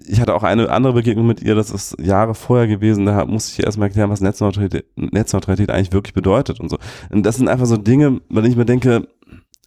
ich 0.10 0.22
hatte 0.22 0.34
auch 0.36 0.44
eine 0.44 0.70
andere 0.70 0.94
Begegnung 0.94 1.28
mit 1.28 1.42
ihr, 1.42 1.56
das 1.56 1.70
ist 1.70 2.00
Jahre 2.00 2.34
vorher 2.34 2.68
gewesen, 2.68 3.06
da 3.06 3.26
musste 3.26 3.54
ich 3.60 3.66
erstmal 3.66 3.90
erklären, 3.90 4.10
was 4.10 4.22
Netzneutralität, 4.22 4.86
Netzneutralität 4.96 5.70
eigentlich 5.70 5.92
wirklich 5.92 6.14
bedeutet 6.14 6.60
und 6.60 6.70
so. 6.70 6.78
Und 7.10 7.26
das 7.26 7.36
sind 7.36 7.50
einfach 7.50 7.66
so 7.66 7.78
Dinge, 7.78 8.22
weil 8.30 8.46
ich 8.46 8.56
mir 8.56 8.66
denke, 8.66 9.08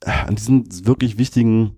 an 0.04 0.34
diesen 0.34 0.86
wirklich 0.86 1.18
wichtigen 1.18 1.76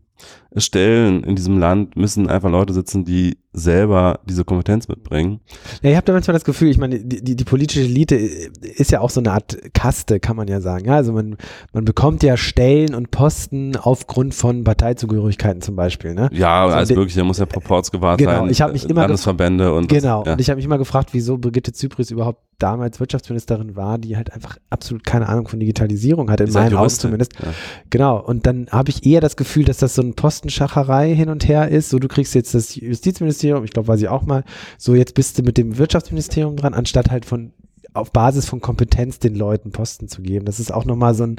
Stellen 0.57 1.25
in 1.25 1.37
diesem 1.37 1.59
Land 1.59 1.97
müssen 1.97 2.29
einfach 2.29 2.51
Leute 2.51 2.73
sitzen, 2.73 3.05
die 3.05 3.39
selber 3.53 4.21
diese 4.27 4.45
Kompetenz 4.45 4.89
mitbringen. 4.89 5.41
Ja, 5.83 5.91
ich 5.91 5.97
habe 5.97 6.07
da 6.07 6.13
manchmal 6.15 6.33
das 6.33 6.45
Gefühl, 6.45 6.71
ich 6.71 6.79
meine, 6.79 7.01
die, 7.01 7.23
die, 7.23 7.37
die, 7.37 7.45
politische 7.45 7.83
Elite 7.83 8.17
ist 8.17 8.91
ja 8.91 9.01
auch 9.01 9.11
so 9.11 9.21
eine 9.21 9.33
Art 9.33 9.59
Kaste, 9.75 10.21
kann 10.21 10.37
man 10.37 10.49
ja 10.49 10.61
sagen. 10.61 10.87
Ja, 10.87 10.97
also 10.97 11.13
man, 11.13 11.37
man 11.73 11.85
bekommt 11.85 12.23
ja 12.23 12.39
Stellen 12.39 12.95
und 12.95 13.11
Posten 13.11 13.77
aufgrund 13.77 14.35
von 14.35 14.65
Parteizugehörigkeiten 14.65 15.61
zum 15.61 15.77
Beispiel. 15.77 16.15
Ne? 16.15 16.31
Ja, 16.33 16.65
also 16.65 16.77
alles 16.77 16.91
mögliche, 16.91 17.25
muss 17.25 17.39
ja 17.39 17.47
proportsgewahrt 17.47 18.19
genau, 18.19 18.41
sein. 18.41 18.51
Ich 18.51 18.63
habe 18.63 18.73
mich 18.73 18.89
immer 18.89 19.03
Landesverbände 19.03 19.75
und 19.75 19.89
genau. 19.89 20.21
Das, 20.21 20.27
ja. 20.27 20.33
Und 20.33 20.41
ich 20.41 20.49
habe 20.49 20.57
mich 20.57 20.65
immer 20.65 20.79
gefragt, 20.79 21.11
wieso 21.13 21.37
Brigitte 21.37 21.73
Zypris 21.73 22.11
überhaupt 22.11 22.41
damals 22.63 23.01
Wirtschaftsministerin 23.01 23.77
war, 23.77 23.99
die 23.99 24.17
halt 24.17 24.33
einfach 24.33 24.57
absolut 24.71 25.05
keine 25.05 25.29
Ahnung 25.29 25.49
von 25.49 25.59
Digitalisierung 25.59 26.31
hatte, 26.31 26.45
in 26.45 26.53
meinem 26.53 26.79
Haus 26.79 26.99
zumindest. 26.99 27.33
Ja. 27.43 27.53
Genau. 27.91 28.21
Und 28.21 28.47
dann 28.47 28.69
habe 28.71 28.91
ich 28.91 29.05
eher 29.05 29.21
das 29.21 29.37
Gefühl, 29.37 29.65
dass 29.65 29.79
das 29.79 29.95
so 29.95 30.03
ein 30.03 30.15
Postenschacherei 30.15 31.15
hin 31.15 31.29
und 31.29 31.49
her 31.49 31.69
ist. 31.69 31.91
So, 31.91 31.99
du 31.99 32.09
kriegst 32.09 32.35
jetzt 32.35 32.55
das 32.55 32.77
Justizministerium, 32.77 33.42
ich 33.43 33.71
glaube, 33.73 33.89
war 33.89 33.99
sie 33.99 34.09
auch 34.09 34.23
mal, 34.23 34.45
so 34.79 34.95
jetzt 34.95 35.15
bist 35.15 35.39
du 35.39 35.43
mit 35.43 35.59
dem 35.59 35.79
Wirtschaftsministerium 35.79 36.57
dran, 36.57 36.75
anstatt 36.75 37.11
halt 37.11 37.25
von 37.25 37.53
auf 37.95 38.11
Basis 38.11 38.49
von 38.49 38.61
Kompetenz 38.61 39.19
den 39.19 39.35
Leuten 39.35 39.71
Posten 39.71 40.09
zu 40.09 40.23
geben. 40.23 40.47
Das 40.47 40.61
ist 40.61 40.73
auch 40.73 40.85
nochmal 40.85 41.15
so 41.15 41.25
ein, 41.25 41.37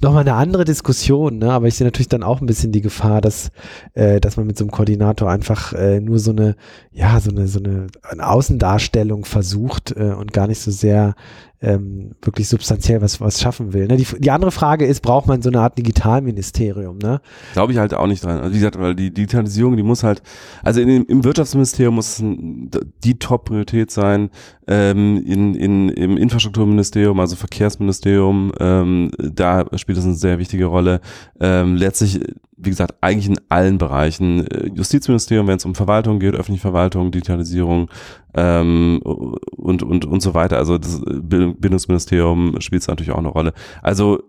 nochmal 0.00 0.22
eine 0.22 0.34
andere 0.34 0.64
Diskussion, 0.64 1.38
ne? 1.38 1.52
Aber 1.52 1.66
ich 1.66 1.74
sehe 1.74 1.86
natürlich 1.86 2.08
dann 2.08 2.22
auch 2.22 2.40
ein 2.40 2.46
bisschen 2.46 2.72
die 2.72 2.80
Gefahr, 2.80 3.20
dass, 3.20 3.50
äh, 3.94 4.20
dass 4.20 4.36
man 4.36 4.46
mit 4.46 4.56
so 4.56 4.64
einem 4.64 4.70
Koordinator 4.70 5.30
einfach 5.30 5.72
äh, 5.74 6.00
nur 6.00 6.18
so 6.18 6.30
eine, 6.30 6.56
ja, 6.92 7.20
so 7.20 7.30
eine, 7.30 7.46
so 7.46 7.58
eine, 7.58 7.88
eine 8.02 8.26
Außendarstellung 8.26 9.24
versucht 9.24 9.94
äh, 9.96 10.14
und 10.14 10.32
gar 10.32 10.46
nicht 10.46 10.60
so 10.60 10.70
sehr 10.70 11.14
ähm, 11.62 12.10
wirklich 12.20 12.48
substanziell 12.48 13.00
was, 13.00 13.20
was 13.20 13.40
schaffen 13.40 13.72
will. 13.72 13.86
Ne? 13.86 13.96
Die, 13.96 14.06
die 14.18 14.30
andere 14.30 14.50
Frage 14.50 14.84
ist, 14.84 15.00
braucht 15.00 15.28
man 15.28 15.42
so 15.42 15.48
eine 15.48 15.60
Art 15.60 15.78
Digitalministerium? 15.78 16.98
Ne? 16.98 17.20
Glaube 17.52 17.72
ich 17.72 17.78
halt 17.78 17.94
auch 17.94 18.06
nicht 18.06 18.24
dran. 18.24 18.40
Also 18.40 18.52
wie 18.52 18.58
gesagt, 18.58 18.78
weil 18.78 18.94
die 18.94 19.12
Digitalisierung, 19.12 19.76
die 19.76 19.82
muss 19.82 20.02
halt, 20.02 20.22
also 20.62 20.80
in, 20.80 21.04
im 21.04 21.24
Wirtschaftsministerium 21.24 21.94
muss 21.94 22.22
die 22.22 23.18
Top-Priorität 23.18 23.90
sein, 23.90 24.30
ähm, 24.66 25.22
in, 25.24 25.54
in, 25.54 25.88
im 25.90 26.16
Infrastrukturministerium, 26.16 27.18
also 27.20 27.36
Verkehrsministerium, 27.36 28.52
ähm, 28.58 29.10
da 29.18 29.66
spielt 29.76 29.98
es 29.98 30.04
eine 30.04 30.14
sehr 30.14 30.38
wichtige 30.38 30.66
Rolle. 30.66 31.00
Ähm, 31.40 31.76
letztlich 31.76 32.20
wie 32.62 32.70
gesagt, 32.70 32.94
eigentlich 33.00 33.28
in 33.28 33.40
allen 33.48 33.78
Bereichen. 33.78 34.46
Äh, 34.46 34.70
Justizministerium, 34.74 35.46
wenn 35.46 35.56
es 35.56 35.64
um 35.64 35.74
Verwaltung 35.74 36.20
geht, 36.20 36.34
öffentliche 36.34 36.62
Verwaltung, 36.62 37.10
Digitalisierung 37.10 37.90
ähm, 38.34 39.00
und, 39.02 39.82
und, 39.82 40.04
und 40.04 40.20
so 40.20 40.34
weiter. 40.34 40.58
Also 40.58 40.78
das 40.78 41.02
Bildungsministerium 41.04 42.60
spielt 42.60 42.82
es 42.82 42.88
natürlich 42.88 43.12
auch 43.12 43.18
eine 43.18 43.28
Rolle. 43.28 43.52
Also 43.82 44.22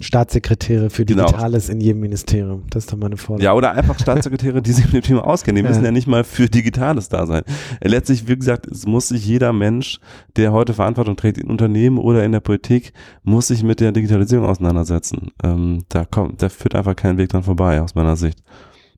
Staatssekretäre 0.00 0.90
für 0.90 1.04
genau. 1.04 1.26
Digitales 1.26 1.68
in 1.68 1.80
jedem 1.80 2.00
Ministerium. 2.00 2.64
Das 2.70 2.84
ist 2.84 2.92
doch 2.92 2.96
meine 2.96 3.16
Forderung. 3.16 3.44
Ja, 3.44 3.54
oder 3.54 3.72
einfach 3.72 3.98
Staatssekretäre, 3.98 4.62
die 4.62 4.72
sich 4.72 4.86
mit 4.86 4.94
dem 4.94 5.02
Thema 5.02 5.26
auskennen. 5.26 5.56
Die 5.56 5.62
ja. 5.62 5.68
müssen 5.68 5.84
ja 5.84 5.90
nicht 5.90 6.06
mal 6.06 6.24
für 6.24 6.48
Digitales 6.48 7.08
da 7.08 7.26
sein. 7.26 7.42
Letztlich, 7.82 8.26
wie 8.28 8.36
gesagt, 8.36 8.66
es 8.66 8.86
muss 8.86 9.08
sich 9.08 9.26
jeder 9.26 9.52
Mensch, 9.52 10.00
der 10.36 10.52
heute 10.52 10.74
Verantwortung 10.74 11.16
trägt 11.16 11.38
in 11.38 11.48
Unternehmen 11.50 11.98
oder 11.98 12.24
in 12.24 12.32
der 12.32 12.40
Politik, 12.40 12.92
muss 13.22 13.48
sich 13.48 13.62
mit 13.62 13.80
der 13.80 13.92
Digitalisierung 13.92 14.46
auseinandersetzen. 14.46 15.30
Ähm, 15.42 15.84
da 15.88 16.04
kommt, 16.04 16.42
da 16.42 16.48
führt 16.48 16.74
einfach 16.74 16.96
kein 16.96 17.18
Weg 17.18 17.28
dran 17.30 17.42
vorbei, 17.42 17.80
aus 17.80 17.94
meiner 17.94 18.16
Sicht. 18.16 18.42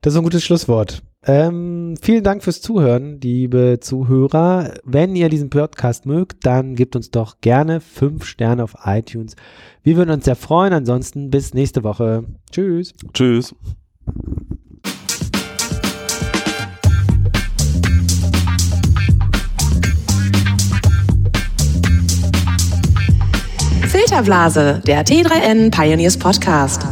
Das 0.01 0.13
ist 0.13 0.17
ein 0.17 0.23
gutes 0.23 0.43
Schlusswort. 0.43 1.01
Ähm, 1.27 1.95
vielen 1.99 2.23
Dank 2.23 2.43
fürs 2.43 2.61
Zuhören, 2.61 3.19
liebe 3.19 3.79
Zuhörer. 3.81 4.75
Wenn 4.83 5.15
ihr 5.15 5.27
diesen 5.29 5.49
Podcast 5.49 6.05
mögt, 6.05 6.45
dann 6.45 6.75
gebt 6.75 6.95
uns 6.95 7.09
doch 7.09 7.41
gerne 7.41 7.79
fünf 7.81 8.25
Sterne 8.25 8.63
auf 8.63 8.75
iTunes. 8.85 9.35
Wir 9.81 9.97
würden 9.97 10.11
uns 10.11 10.25
sehr 10.25 10.35
freuen. 10.35 10.73
Ansonsten 10.73 11.31
bis 11.31 11.53
nächste 11.55 11.83
Woche. 11.83 12.25
Tschüss. 12.51 12.93
Tschüss. 13.13 13.55
Filterblase, 23.87 24.81
der 24.85 25.05
T3N 25.05 25.71
Pioneers 25.71 26.17
Podcast. 26.17 26.85